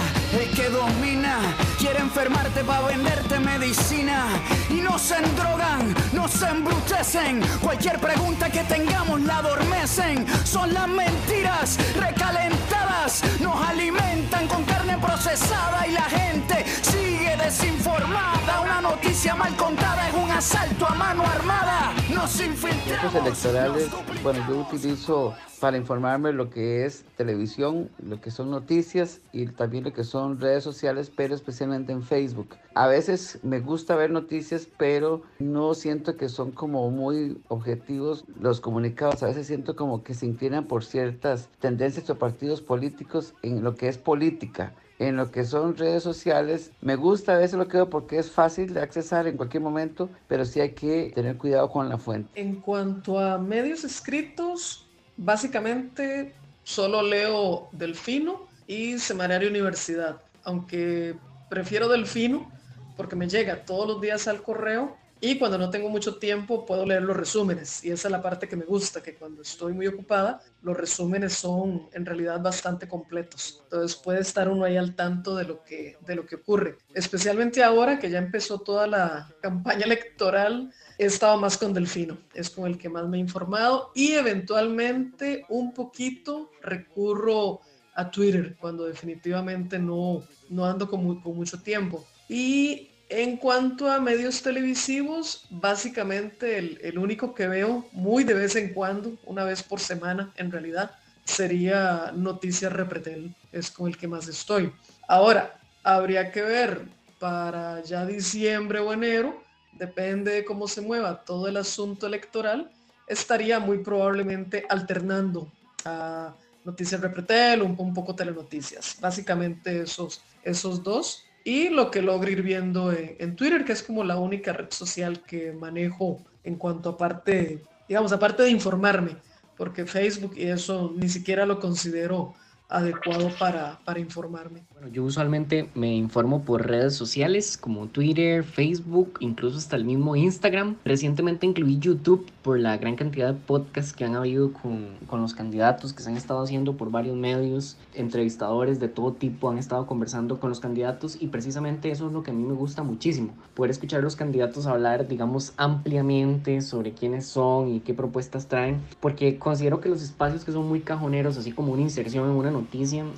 enfermarte 2.25 2.65
para 2.65 2.87
venderte 2.87 3.39
medicina 3.39 4.25
y 4.71 4.81
no 4.81 4.99
se 4.99 5.17
endrogan, 5.17 5.95
no 6.15 6.23
nos 6.23 6.43
embrutecen. 6.43 7.43
Cualquier 7.61 7.99
pregunta 7.99 8.49
que 8.49 8.65
tengamos 8.65 9.21
la 9.23 9.39
adormecen. 9.39 10.25
Son 10.45 10.73
las 10.73 10.89
mentiras 10.89 11.79
recalentadas, 11.95 13.23
nos 13.41 13.55
alimentan 13.69 14.49
con 14.49 14.65
carne 14.65 14.97
procesada 14.97 15.87
y 15.87 15.93
la 15.93 16.05
gente 16.05 16.65
sigue 16.81 17.37
desinformada. 17.37 18.61
Una 18.63 18.81
noticia 18.81 19.35
mal 19.35 19.55
contada 19.57 20.09
es 20.09 20.15
un 20.15 20.31
asalto 20.31 20.87
a 20.89 20.95
mano 20.95 21.25
armada. 21.27 21.93
Nos 22.09 22.41
infiltramos. 22.41 23.15
electorales, 23.15 23.89
bueno, 24.23 24.47
yo 24.49 24.57
utilizo 24.61 25.35
para 25.61 25.77
informarme 25.77 26.33
lo 26.33 26.51
que 26.51 26.85
es 26.85 27.05
televisión, 27.17 27.91
lo 28.03 28.21
que 28.21 28.31
son 28.31 28.51
noticias 28.51 29.21
y 29.33 29.47
también 29.47 29.85
lo 29.85 29.93
que 29.93 30.05
son 30.05 30.41
redes 30.41 30.65
sociales, 30.65 31.11
pero 31.15 31.35
especialmente 31.35 31.93
en 31.93 32.03
Facebook. 32.03 32.57
A 32.75 32.87
veces 32.89 33.39
me 33.43 33.61
gusta 33.61 33.95
ver 33.95 34.11
noticias, 34.11 34.69
pero 34.79 35.23
no 35.39 35.75
siento 35.75 36.17
que 36.17 36.29
son 36.29 36.51
como 36.51 36.91
muy 36.91 37.39
objetivos 37.49 38.25
los 38.41 38.61
comunicados. 38.61 39.23
A 39.23 39.27
veces 39.27 39.47
siento 39.47 39.77
como 39.77 40.03
que 40.03 40.15
se 40.15 40.27
inclinan 40.27 40.67
por 40.67 40.85
ciertas 40.85 41.49
tendencias 41.61 42.11
o 42.11 42.19
partidos 42.19 42.61
políticos 42.61 43.35
en 43.43 43.63
lo 43.63 43.75
que 43.75 43.89
es 43.89 43.99
política 43.99 44.75
en 44.99 45.17
lo 45.17 45.31
que 45.31 45.45
son 45.45 45.77
redes 45.77 46.03
sociales. 46.03 46.73
Me 46.81 46.97
gusta 46.97 47.35
a 47.35 47.39
veces 47.39 47.59
lo 47.59 47.69
que 47.69 47.79
veo 47.79 47.91
porque 47.91 48.19
es 48.19 48.31
fácil 48.31 48.73
de 48.75 48.81
accesar 48.81 49.27
en 49.27 49.37
cualquier 49.37 49.63
momento, 49.63 50.09
pero 50.29 50.45
sí 50.45 50.61
hay 50.61 50.71
que 50.71 51.13
tener 51.15 51.37
cuidado 51.37 51.71
con 51.71 51.89
la 51.89 51.99
fuente. 51.99 52.31
En 52.41 52.61
cuanto 52.61 53.19
a 53.19 53.39
medios 53.39 53.85
escritos, 53.85 54.84
básicamente 55.17 56.35
solo 56.63 57.03
leo 57.03 57.69
Delfino 57.73 58.47
y 58.67 58.99
Semanario 58.99 59.51
Universidad, 59.51 60.21
aunque 60.45 61.17
prefiero 61.49 61.89
Delfino 61.89 62.51
porque 62.97 63.17
me 63.17 63.29
llega 63.29 63.65
todos 63.65 63.87
los 63.87 64.01
días 64.01 64.29
al 64.29 64.43
correo 64.43 64.97
y 65.25 65.39
cuando 65.39 65.57
no 65.57 65.71
tengo 65.71 65.89
mucho 65.89 66.17
tiempo 66.17 66.67
puedo 66.67 66.85
leer 66.85 67.03
los 67.03 67.17
resúmenes 67.17 67.83
y 67.83 67.91
esa 67.91 68.09
es 68.09 68.13
la 68.13 68.21
parte 68.21 68.47
que 68.47 68.57
me 68.57 68.67
gusta, 68.67 69.03
que 69.03 69.15
cuando 69.15 69.41
estoy 69.41 69.73
muy 69.73 69.87
ocupada 69.87 70.43
los 70.61 70.77
resúmenes 70.77 71.33
son 71.33 71.89
en 71.95 72.05
realidad 72.05 72.43
bastante 72.43 72.87
completos. 72.87 73.63
Entonces 73.65 73.97
puede 73.97 74.21
estar 74.21 74.51
uno 74.51 74.67
ahí 74.67 74.77
al 74.77 74.95
tanto 74.95 75.35
de 75.35 75.45
lo 75.45 75.65
que, 75.65 75.97
de 76.07 76.15
lo 76.15 76.27
que 76.27 76.37
ocurre. 76.37 76.77
Especialmente 76.93 77.65
ahora 77.65 77.99
que 77.99 78.11
ya 78.11 78.19
empezó 78.19 78.59
toda 78.59 78.87
la 78.87 79.33
campaña 79.41 79.87
electoral, 79.87 80.71
he 80.99 81.07
estado 81.07 81.39
más 81.39 81.57
con 81.57 81.73
Delfino, 81.73 82.19
es 82.35 82.51
con 82.51 82.67
el 82.67 82.77
que 82.77 82.91
más 82.91 83.09
me 83.09 83.17
he 83.17 83.21
informado 83.21 83.93
y 83.95 84.13
eventualmente 84.13 85.47
un 85.49 85.73
poquito 85.73 86.51
recurro 86.61 87.61
a 87.95 88.11
Twitter 88.11 88.57
cuando 88.61 88.85
definitivamente 88.85 89.79
no, 89.79 90.23
no 90.51 90.67
ando 90.67 90.87
con, 90.87 91.23
con 91.23 91.35
mucho 91.35 91.63
tiempo. 91.63 92.05
Y 92.29 92.91
en 93.09 93.37
cuanto 93.37 93.91
a 93.91 94.01
medios 94.01 94.43
televisivos, 94.43 95.47
básicamente 95.51 96.59
el, 96.59 96.99
único 96.99 97.35
que 97.35 97.47
veo 97.47 97.87
muy 97.93 98.25
de 98.25 98.35
vez 98.35 98.57
en 98.57 98.73
cuando, 98.73 99.17
una 99.25 99.45
vez 99.45 99.63
por 99.63 99.81
semana 99.81 100.33
en 100.37 100.51
realidad, 100.51 100.93
sería 101.25 102.13
Noticias 102.15 102.73
Repretel, 102.73 103.35
es 103.53 103.71
con 103.71 103.89
el 103.89 103.97
que 103.97 104.09
más 104.09 104.29
estoy. 104.29 104.73
Ahora, 105.07 105.61
habría 105.83 106.33
que 106.33 106.43
ver 106.43 106.83
para 107.19 107.83
ya 107.83 108.07
diciembre 108.07 108.79
o 108.79 108.93
enero, 108.93 109.43
depende 109.73 110.33
de 110.33 110.45
cómo 110.45 110.67
se 110.67 110.81
mueva 110.81 111.25
todo 111.25 111.49
el 111.49 111.57
asunto 111.57 112.07
electoral, 112.07 112.71
estaría 113.07 113.59
muy 113.59 113.79
probablemente 113.79 114.65
alternando 114.69 115.53
a 115.85 116.35
Noticias 116.65 117.01
Repretel, 117.01 117.63
un, 117.63 117.75
un 117.79 117.93
poco 117.93 118.15
Telenoticias, 118.15 118.97
básicamente 119.01 119.83
esos, 119.83 120.23
esos 120.43 120.83
dos 120.83 121.25
y 121.45 121.69
lo 121.69 121.91
que 121.91 122.01
logro 122.01 122.31
ir 122.31 122.43
viendo 122.43 122.91
en, 122.91 123.37
Twitter, 123.37 123.67
que 123.67 123.73
es 123.73 123.83
como 123.83 124.03
la 124.03 124.17
única 124.17 124.55
red 124.55 124.71
social 124.71 125.23
que 125.23 125.53
manejo 125.53 126.25
en 126.43 126.57
cuanto 126.57 126.89
a 126.89 126.97
parte, 126.97 127.63
digamos, 127.87 128.13
aparte 128.13 128.43
de 128.43 128.51
informarme, 128.51 129.17
porque 129.57 129.85
Facebook 129.85 130.33
y 130.37 130.47
eso 130.47 130.95
ni 130.97 131.09
siquiera 131.11 131.45
lo 131.45 131.61
considero 131.61 132.35
adecuado 132.77 133.31
para, 133.39 133.79
para 133.85 134.01
informarme. 134.01 134.65
Bueno, 134.73 134.89
yo 134.89 135.05
usualmente 135.05 135.71
me 135.75 135.95
informo 135.95 136.43
por 136.43 136.67
redes 136.67 136.95
sociales 136.95 137.57
como 137.57 137.87
Twitter, 137.87 138.45
Facebook, 138.45 139.19
incluso 139.21 139.59
hasta 139.59 139.77
el 139.77 139.85
mismo 139.85 140.17
Instagram. 140.17 140.77
Recientemente 140.85 141.47
incluí 141.47 141.79
YouTube 141.79 142.27
por 142.43 142.59
la 142.59 142.77
gran 142.77 142.97
cantidad 142.97 143.33
de 143.33 143.41
podcasts 143.41 143.93
que 143.93 144.05
han 144.05 144.17
habido 144.17 144.53
con, 144.53 144.89
con 145.07 145.23
los 145.23 145.35
candidatos 145.35 145.93
que 145.93 146.03
se 146.03 146.11
han 146.11 146.17
estado 146.17 146.43
haciendo 146.43 146.77
por 146.77 146.91
varios 146.91 147.17
medios, 147.17 147.77
entrevistadores 147.95 148.81
de 148.81 148.89
todo 148.89 149.13
tipo 149.13 149.51
han 149.51 149.59
estado 149.59 149.87
conversando 149.87 150.41
con 150.41 150.51
los 150.51 150.61
candidatos 150.61 151.17
y 151.21 151.29
precisamente 151.29 151.91
eso 151.91 152.09
es 152.09 152.13
lo 152.13 152.23
que 152.23 152.31
a 152.33 152.35
mí 152.35 152.43
me 152.43 152.55
gusta 152.55 152.83
muchísimo, 152.83 153.33
poder 153.55 153.71
escuchar 153.71 154.01
a 154.01 154.03
los 154.03 154.17
candidatos 154.17 154.67
hablar, 154.67 155.09
digamos, 155.09 155.53
ampliamente 155.57 156.61
sobre 156.61 156.93
quiénes 156.93 157.27
son 157.27 157.69
y 157.69 157.81
qué 157.81 157.95
propuestas 157.95 158.49
traen, 158.49 158.81
porque 159.01 159.39
considero 159.39 159.81
que 159.81 159.89
los 159.89 160.03
espacios 160.03 160.45
que 160.45 160.53
son 160.53 160.69
muy 160.69 160.81
cajoneros, 160.81 161.37
así 161.37 161.53
como 161.53 161.73
una 161.73 161.83
inserción 161.83 162.31
en 162.31 162.37
una 162.37 162.51
noticia, 162.51 162.64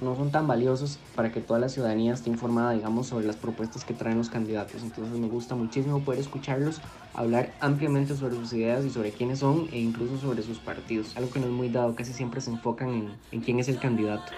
no 0.02 0.16
son 0.16 0.30
tan 0.30 0.46
valiosos 0.46 0.98
para 1.14 1.32
que 1.32 1.40
toda 1.40 1.59
la 1.59 1.68
ciudadanía 1.68 2.14
esté 2.14 2.30
informada, 2.30 2.72
digamos, 2.72 3.06
sobre 3.06 3.26
las 3.26 3.37
propuestas 3.37 3.85
que 3.85 3.94
traen 3.94 4.18
los 4.18 4.28
candidatos. 4.28 4.82
Entonces 4.82 5.18
me 5.18 5.28
gusta 5.28 5.54
muchísimo 5.54 6.00
poder 6.00 6.20
escucharlos 6.20 6.80
hablar 7.14 7.52
ampliamente 7.61 8.14
sobre 8.14 8.37
sus 8.37 8.52
ideas 8.52 8.85
y 8.85 8.90
sobre 8.90 9.11
quiénes 9.11 9.38
son 9.38 9.68
e 9.72 9.78
incluso 9.78 10.18
sobre 10.18 10.42
sus 10.42 10.59
partidos, 10.59 11.16
algo 11.16 11.30
que 11.30 11.40
no 11.40 11.46
es 11.46 11.52
muy 11.52 11.68
dado, 11.70 11.94
casi 11.94 12.12
siempre 12.12 12.40
se 12.40 12.50
enfocan 12.50 12.90
en, 12.90 13.16
en 13.32 13.40
quién 13.40 13.59
es 13.59 13.68
el 13.68 13.78
candidato. 13.78 14.32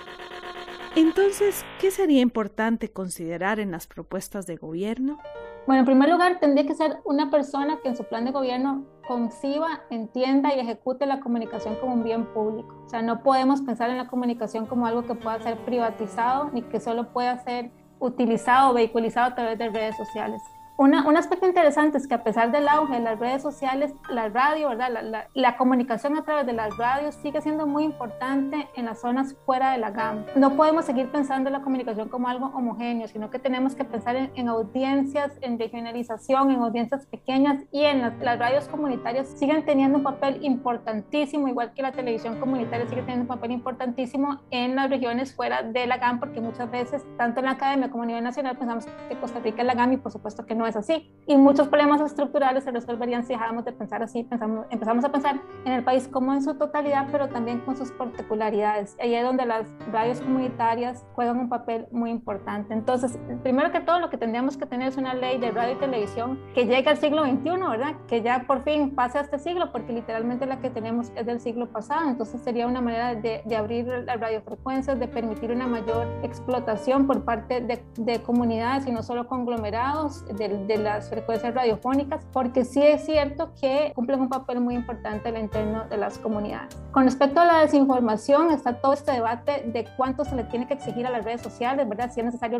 Entonces, 0.95 1.65
¿qué 1.81 1.91
sería 1.91 2.21
importante 2.21 2.91
considerar 2.91 3.61
en 3.61 3.71
las 3.71 3.87
propuestas 3.87 4.47
de 4.47 4.57
gobierno? 4.57 5.19
Bueno, 5.67 5.81
en 5.81 5.87
primer 5.87 6.09
lugar, 6.09 6.39
tendría 6.41 6.67
que 6.67 6.75
ser 6.75 7.01
una 7.05 7.31
persona 7.31 7.79
que 7.83 7.89
en 7.89 7.97
su 7.97 8.05
plan 8.05 8.25
de 8.25 8.31
gobierno 8.31 8.85
conciba, 9.07 9.81
entienda 9.91 10.55
y 10.55 10.61
ejecute 10.61 11.07
la 11.07 11.21
comunicación 11.21 11.77
como 11.77 11.95
un 11.95 12.03
bien 12.03 12.27
público. 12.27 12.75
O 12.87 12.89
sea, 12.89 13.03
no 13.03 13.23
podemos 13.23 13.63
pensar 13.63 13.91
en 13.91 13.99
la 13.99 14.09
comunicación 14.09 14.67
como 14.67 14.87
algo 14.87 15.05
que 15.05 15.15
pueda 15.15 15.41
ser 15.41 15.59
privatizado 15.59 16.51
ni 16.53 16.63
que 16.63 16.81
solo 16.81 17.13
pueda 17.13 17.39
ser 17.39 17.71
utilizado 18.01 18.71
o 18.71 18.75
vehiculizado 18.75 19.33
a 19.33 19.35
través 19.35 19.59
de 19.59 19.69
redes 19.69 19.97
sociales 19.97 20.41
un 20.81 21.17
aspecto 21.17 21.45
interesante 21.45 21.99
es 21.99 22.07
que 22.07 22.15
a 22.15 22.23
pesar 22.23 22.53
del 22.53 22.69
auge 22.69 22.95
de 22.95 23.01
las 23.01 23.19
redes 23.19 23.43
sociales, 23.43 23.93
la 24.09 24.29
radio, 24.29 24.69
¿verdad? 24.69 25.27
La, 25.35 25.57
comunicación 25.57 26.17
a 26.17 26.23
través 26.23 26.47
de 26.47 26.53
las 26.53 26.77
radios 26.77 27.17
sigue 27.17 27.41
siendo 27.41 27.67
muy 27.67 27.83
importante 27.83 28.69
en 28.77 28.85
las 28.85 29.01
zonas 29.01 29.35
fuera 29.45 29.73
de 29.73 29.79
la 29.79 29.91
gama. 29.91 30.25
No 30.37 30.55
podemos 30.55 30.85
seguir 30.85 31.11
pensando 31.11 31.49
en 31.49 31.55
la 31.55 31.63
comunicación 31.63 32.09
como 32.09 32.29
algo 32.29 32.47
homogéneo, 32.55 33.09
sino 33.09 33.29
que 33.29 33.41
tenemos 33.41 33.75
que 33.75 33.85
pensar 33.85 34.15
en, 34.15 34.49
audiencias, 34.49 35.33
en 35.41 35.59
regionalización, 35.59 36.53
en 36.53 36.61
audiencias 36.61 37.07
pequeñas 37.07 37.65
y 37.73 37.83
en 37.83 38.01
las, 38.01 38.39
radios 38.39 38.69
comunitarias 38.69 39.27
siguen 39.27 39.65
teniendo 39.65 39.99
un 39.99 40.05
papel 40.05 40.45
importantísimo, 40.45 41.49
igual 41.49 41.73
que 41.75 41.83
la 41.83 41.91
televisión 41.91 42.39
comunitaria 42.39 42.87
sigue 42.87 43.01
teniendo 43.01 43.23
un 43.23 43.29
papel 43.29 43.51
importantísimo 43.51 44.43
en 44.53 44.77
las 44.77 44.89
regiones 44.89 45.35
fuera 45.35 45.65
de 45.65 45.89
la 45.89 45.97
GAM, 45.97 46.21
porque 46.21 46.41
muchas 46.41 46.71
veces, 46.71 47.05
tanto 47.17 47.41
en 47.41 47.47
la 47.47 47.53
academia 47.53 47.91
como 47.91 48.05
a 48.05 48.07
nivel 48.07 48.23
nacional, 48.23 48.57
pensamos 48.57 48.87
que 49.09 49.19
Costa 49.19 49.41
Rica 49.41 49.63
es 49.63 49.67
la 49.67 49.75
GAM 49.75 49.95
y 49.95 49.97
por 49.97 50.13
supuesto 50.13 50.47
que 50.47 50.55
no 50.55 50.68
es 50.69 50.77
así. 50.77 51.15
Y 51.27 51.37
muchos 51.37 51.69
problemas 51.69 52.01
estructurales 52.01 52.65
se 52.65 52.71
resolverían 52.71 53.23
si 53.23 53.35
dejáramos 53.35 53.67
de 53.67 53.73
pensar 53.73 54.03
así, 54.03 54.25
pensamos, 54.25 54.65
empezamos 54.71 55.05
a 55.05 55.13
pensar 55.13 55.39
en 55.67 55.73
el 55.75 55.85
país 55.85 56.09
como 56.09 56.33
en 56.33 56.43
su 56.43 56.55
totalidad, 56.55 57.09
pero 57.13 57.29
también 57.29 57.61
con 57.61 57.77
sus 57.77 57.91
particularidades. 57.93 58.97
Ahí 58.99 59.15
es 59.15 59.23
donde 59.23 59.45
las 59.45 59.67
radios 59.93 60.23
comunitarias 60.23 61.05
juegan 61.15 61.39
un 61.39 61.51
papel 61.51 61.87
muy 61.91 62.11
importante. 62.11 62.73
Entonces, 62.73 63.19
primero 63.43 63.71
que 63.73 63.81
todo, 63.81 64.01
lo 64.01 64.09
que 64.09 64.17
tendríamos 64.17 64.57
que 64.57 64.65
tener 64.65 64.89
es 64.89 64.97
una 64.97 65.13
ley 65.13 65.39
de 65.39 65.51
radio 65.51 65.75
y 65.75 65.79
televisión 65.79 66.39
que 66.55 66.65
llegue 66.65 66.89
al 66.89 66.97
siglo 66.97 67.25
XXI, 67.25 67.51
¿verdad? 67.69 67.95
Que 68.07 68.23
ya 68.23 68.45
por 68.47 68.63
fin 68.63 68.95
pase 68.95 69.19
a 69.19 69.21
este 69.21 69.39
siglo, 69.39 69.71
porque 69.71 69.93
literalmente 69.93 70.47
la 70.47 70.61
que 70.61 70.71
tenemos 70.71 71.13
es 71.15 71.27
del 71.27 71.41
siglo 71.41 71.71
pasado. 71.71 72.09
Entonces, 72.09 72.41
sería 72.41 72.67
una 72.67 72.81
manera 72.81 73.15
de, 73.15 73.43
de 73.45 73.57
abrir 73.57 73.87
las 73.87 74.19
radiofrecuencias, 74.19 74.99
de 74.99 75.09
permitir 75.09 75.51
una 75.51 75.67
mayor 75.67 76.07
explotación 76.23 77.07
por 77.07 77.25
parte 77.25 77.61
de, 77.61 77.85
de 77.97 78.23
comunidades 78.23 78.87
y 78.87 78.93
no 78.93 79.03
solo 79.03 79.29
conglomerados 79.29 80.25
del 80.37 80.58
de 80.67 80.79
las 80.79 81.09
frecuencias 81.09 81.55
radiofónicas, 81.55 82.25
porque 82.33 82.65
sí 82.65 82.83
es 82.83 83.05
cierto 83.05 83.53
que 83.61 83.93
cumplen 83.95 84.21
un 84.21 84.29
papel 84.29 84.61
muy 84.61 84.75
importante 84.75 85.29
el 85.29 85.39
interno 85.39 85.85
de 85.89 85.97
las 85.97 86.19
comunidades. 86.19 86.77
Con 86.91 87.05
respecto 87.05 87.41
a 87.41 87.45
la 87.45 87.61
desinformación, 87.61 88.51
está 88.51 88.81
todo 88.81 88.93
este 88.93 89.13
debate 89.13 89.65
de 89.67 89.87
cuánto 89.97 90.25
se 90.25 90.35
le 90.35 90.45
tiene 90.45 90.67
que 90.67 90.75
exigir 90.75 91.07
a 91.07 91.11
las 91.11 91.25
redes 91.25 91.43
sociales, 91.43 91.89
¿verdad? 91.89 92.11
Si 92.13 92.21
es 92.21 92.27
necesario 92.27 92.59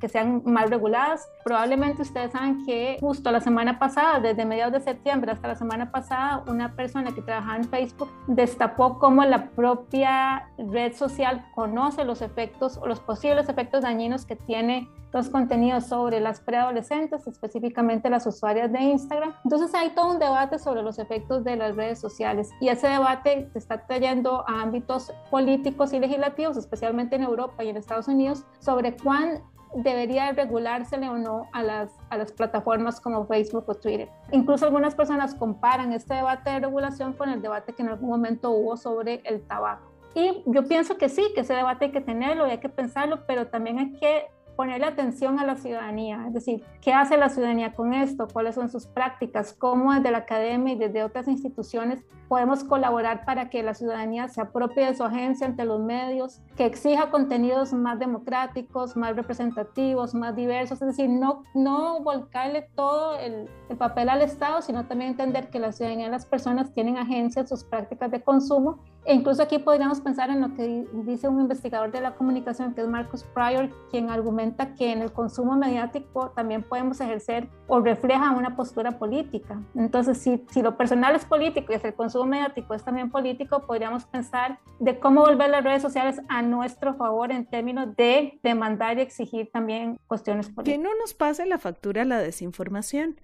que 0.00 0.08
sean 0.08 0.42
más 0.44 0.70
reguladas. 0.70 1.28
Probablemente 1.44 2.02
ustedes 2.02 2.32
saben 2.32 2.64
que 2.64 2.96
justo 3.00 3.30
la 3.30 3.40
semana 3.40 3.78
pasada, 3.78 4.20
desde 4.20 4.44
mediados 4.44 4.72
de 4.72 4.80
septiembre 4.80 5.32
hasta 5.32 5.48
la 5.48 5.54
semana 5.54 5.90
pasada, 5.90 6.44
una 6.46 6.74
persona 6.74 7.12
que 7.12 7.22
trabajaba 7.22 7.56
en 7.56 7.64
Facebook 7.64 8.08
destapó 8.26 8.98
cómo 8.98 9.24
la 9.24 9.50
propia 9.50 10.48
red 10.58 10.94
social 10.94 11.44
conoce 11.54 12.04
los 12.04 12.22
efectos 12.22 12.78
o 12.78 12.86
los 12.86 13.00
posibles 13.00 13.48
efectos 13.48 13.82
dañinos 13.82 14.24
que 14.24 14.36
tiene 14.36 14.88
los 15.14 15.30
contenidos 15.30 15.86
sobre 15.86 16.18
las 16.18 16.40
preadolescentes, 16.40 17.26
específicamente 17.28 18.10
las 18.10 18.26
usuarias 18.26 18.72
de 18.72 18.80
Instagram. 18.80 19.32
Entonces 19.44 19.72
hay 19.72 19.90
todo 19.90 20.10
un 20.10 20.18
debate 20.18 20.58
sobre 20.58 20.82
los 20.82 20.98
efectos 20.98 21.44
de 21.44 21.54
las 21.54 21.76
redes 21.76 22.00
sociales 22.00 22.50
y 22.60 22.68
ese 22.68 22.88
debate 22.88 23.48
se 23.52 23.58
está 23.60 23.86
trayendo 23.86 24.44
a 24.48 24.62
ámbitos 24.62 25.12
políticos 25.30 25.92
y 25.92 26.00
legislativos, 26.00 26.56
especialmente 26.56 27.14
en 27.14 27.22
Europa 27.22 27.62
y 27.62 27.68
en 27.68 27.76
Estados 27.76 28.08
Unidos, 28.08 28.44
sobre 28.58 28.96
cuán 28.96 29.40
debería 29.76 30.32
regulársele 30.32 31.08
o 31.08 31.16
no 31.16 31.48
a 31.52 31.62
las, 31.62 31.92
a 32.10 32.18
las 32.18 32.32
plataformas 32.32 33.00
como 33.00 33.24
Facebook 33.26 33.64
o 33.68 33.74
Twitter. 33.74 34.08
Incluso 34.32 34.66
algunas 34.66 34.96
personas 34.96 35.36
comparan 35.36 35.92
este 35.92 36.14
debate 36.14 36.50
de 36.50 36.60
regulación 36.60 37.12
con 37.12 37.28
el 37.28 37.40
debate 37.40 37.72
que 37.72 37.82
en 37.82 37.90
algún 37.90 38.10
momento 38.10 38.50
hubo 38.50 38.76
sobre 38.76 39.20
el 39.24 39.42
tabaco. 39.46 39.92
Y 40.16 40.42
yo 40.46 40.64
pienso 40.64 40.96
que 40.96 41.08
sí, 41.08 41.24
que 41.34 41.40
ese 41.42 41.54
debate 41.54 41.86
hay 41.86 41.92
que 41.92 42.00
tenerlo 42.00 42.44
hay 42.44 42.58
que 42.58 42.68
pensarlo, 42.68 43.26
pero 43.26 43.48
también 43.48 43.78
hay 43.78 43.92
que 43.94 44.26
ponerle 44.56 44.86
atención 44.86 45.38
a 45.38 45.44
la 45.44 45.56
ciudadanía, 45.56 46.24
es 46.26 46.34
decir, 46.34 46.64
¿qué 46.80 46.92
hace 46.92 47.16
la 47.16 47.28
ciudadanía 47.28 47.74
con 47.74 47.94
esto? 47.94 48.28
¿Cuáles 48.32 48.54
son 48.54 48.68
sus 48.68 48.86
prácticas? 48.86 49.52
¿Cómo 49.52 49.92
desde 49.92 50.10
la 50.10 50.18
academia 50.18 50.74
y 50.74 50.76
desde 50.76 51.04
otras 51.04 51.28
instituciones 51.28 52.04
podemos 52.28 52.64
colaborar 52.64 53.24
para 53.24 53.50
que 53.50 53.62
la 53.62 53.74
ciudadanía 53.74 54.28
se 54.28 54.40
apropie 54.40 54.86
de 54.86 54.94
su 54.94 55.04
agencia 55.04 55.46
ante 55.46 55.64
los 55.64 55.80
medios, 55.80 56.40
que 56.56 56.64
exija 56.64 57.10
contenidos 57.10 57.72
más 57.72 57.98
democráticos, 57.98 58.96
más 58.96 59.14
representativos, 59.14 60.14
más 60.14 60.34
diversos? 60.34 60.80
Es 60.80 60.88
decir, 60.88 61.10
no, 61.10 61.42
no 61.54 62.00
volcarle 62.00 62.68
todo 62.74 63.18
el, 63.18 63.48
el 63.68 63.76
papel 63.76 64.08
al 64.08 64.22
Estado, 64.22 64.62
sino 64.62 64.86
también 64.86 65.10
entender 65.12 65.50
que 65.50 65.58
la 65.58 65.72
ciudadanía 65.72 66.06
y 66.08 66.10
las 66.10 66.26
personas 66.26 66.72
tienen 66.72 66.96
agencia 66.96 67.40
en 67.40 67.48
sus 67.48 67.64
prácticas 67.64 68.10
de 68.10 68.22
consumo 68.22 68.80
incluso 69.12 69.42
aquí 69.42 69.58
podríamos 69.58 70.00
pensar 70.00 70.30
en 70.30 70.40
lo 70.40 70.54
que 70.54 70.86
dice 71.04 71.28
un 71.28 71.40
investigador 71.40 71.92
de 71.92 72.00
la 72.00 72.14
comunicación, 72.14 72.74
que 72.74 72.80
es 72.80 72.88
Marcus 72.88 73.24
Pryor, 73.24 73.70
quien 73.90 74.10
argumenta 74.10 74.74
que 74.74 74.92
en 74.92 75.02
el 75.02 75.12
consumo 75.12 75.56
mediático 75.56 76.30
también 76.30 76.62
podemos 76.62 77.00
ejercer 77.00 77.48
o 77.66 77.80
refleja 77.80 78.30
una 78.30 78.56
postura 78.56 78.98
política. 78.98 79.60
Entonces, 79.74 80.18
si, 80.18 80.44
si 80.50 80.62
lo 80.62 80.76
personal 80.76 81.14
es 81.14 81.24
político 81.24 81.72
y 81.72 81.86
el 81.86 81.94
consumo 81.94 82.26
mediático 82.26 82.74
es 82.74 82.84
también 82.84 83.10
político, 83.10 83.60
podríamos 83.66 84.04
pensar 84.06 84.58
de 84.80 84.98
cómo 84.98 85.22
volver 85.22 85.50
las 85.50 85.64
redes 85.64 85.82
sociales 85.82 86.20
a 86.28 86.42
nuestro 86.42 86.94
favor 86.94 87.32
en 87.32 87.46
términos 87.46 87.94
de 87.96 88.38
demandar 88.42 88.98
y 88.98 89.02
exigir 89.02 89.50
también 89.52 89.98
cuestiones 90.06 90.48
políticas. 90.48 90.78
Que 90.78 90.82
no 90.82 90.90
nos 90.98 91.14
pase 91.14 91.46
la 91.46 91.58
factura 91.58 92.04
la 92.04 92.18
desinformación, 92.18 93.20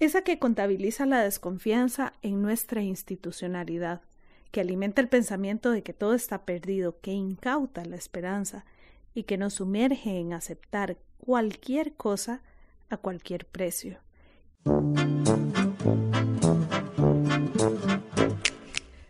esa 0.00 0.22
que 0.22 0.38
contabiliza 0.38 1.06
la 1.06 1.22
desconfianza 1.22 2.12
en 2.22 2.42
nuestra 2.42 2.82
institucionalidad 2.82 4.02
que 4.54 4.60
alimenta 4.60 5.00
el 5.00 5.08
pensamiento 5.08 5.72
de 5.72 5.82
que 5.82 5.92
todo 5.92 6.14
está 6.14 6.44
perdido, 6.44 7.00
que 7.00 7.10
incauta 7.10 7.84
la 7.84 7.96
esperanza 7.96 8.64
y 9.12 9.24
que 9.24 9.36
nos 9.36 9.54
sumerge 9.54 10.20
en 10.20 10.32
aceptar 10.32 10.96
cualquier 11.18 11.94
cosa 11.94 12.40
a 12.88 12.96
cualquier 12.96 13.46
precio. 13.46 13.98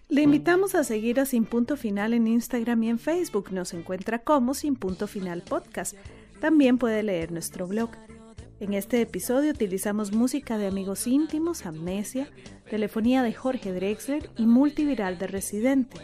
Le 0.08 0.22
invitamos 0.22 0.74
a 0.74 0.82
seguir 0.82 1.20
a 1.20 1.26
Sin 1.26 1.44
Punto 1.44 1.76
Final 1.76 2.14
en 2.14 2.26
Instagram 2.26 2.82
y 2.84 2.88
en 2.88 2.98
Facebook. 2.98 3.52
Nos 3.52 3.74
encuentra 3.74 4.20
como 4.20 4.54
Sin 4.54 4.76
Punto 4.76 5.06
Final 5.06 5.42
Podcast. 5.42 5.94
También 6.40 6.78
puede 6.78 7.02
leer 7.02 7.32
nuestro 7.32 7.66
blog. 7.66 7.90
En 8.60 8.72
este 8.72 9.00
episodio 9.00 9.50
utilizamos 9.50 10.12
música 10.12 10.56
de 10.58 10.68
amigos 10.68 11.08
íntimos, 11.08 11.66
Amnesia, 11.66 12.28
telefonía 12.70 13.24
de 13.24 13.32
Jorge 13.32 13.72
Drexler 13.72 14.30
y 14.36 14.46
multiviral 14.46 15.18
de 15.18 15.26
Residente. 15.26 15.96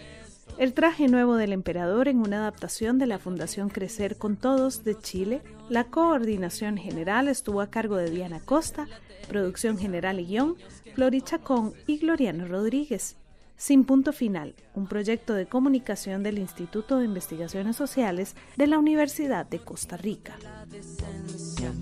El 0.59 0.75
traje 0.75 1.07
nuevo 1.07 1.37
del 1.37 1.53
emperador 1.53 2.09
en 2.09 2.19
una 2.19 2.39
adaptación 2.39 2.99
de 2.99 3.07
la 3.07 3.21
Fundación 3.21 3.69
Crecer 3.69 4.17
con 4.17 4.37
Todos 4.37 4.83
de 4.83 4.99
Chile. 4.99 5.43
La 5.69 5.85
coordinación 5.85 6.77
general 6.77 7.29
estuvo 7.29 7.61
a 7.61 7.71
cargo 7.71 7.97
de 7.97 8.11
Diana 8.11 8.41
Costa, 8.41 8.89
producción 9.29 9.79
general 9.79 10.19
y 10.19 10.27
guion, 10.27 10.57
Flori 10.95 11.23
Chacón 11.23 11.73
y 11.87 11.99
Gloriano 11.99 12.49
Rodríguez. 12.49 13.17
Sin 13.61 13.85
Punto 13.85 14.15
Final, 14.15 14.55
un 14.75 14.87
proyecto 14.87 15.35
de 15.35 15.45
comunicación 15.45 16.23
del 16.23 16.39
Instituto 16.39 16.97
de 16.97 17.05
Investigaciones 17.05 17.77
Sociales 17.77 18.35
de 18.57 18.67
la 18.67 18.79
Universidad 18.79 19.45
de 19.45 19.59
Costa 19.59 19.99
Rica. 19.99 20.39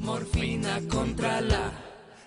Morfina 0.01 0.81
contra 0.89 1.41
la 1.41 1.71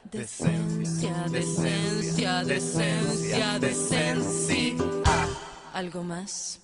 decencia, 0.09 1.25
decencia, 1.29 2.45
decencia, 2.45 3.59
decencia. 3.59 4.75
Algo 5.73 6.01
más. 6.01 6.60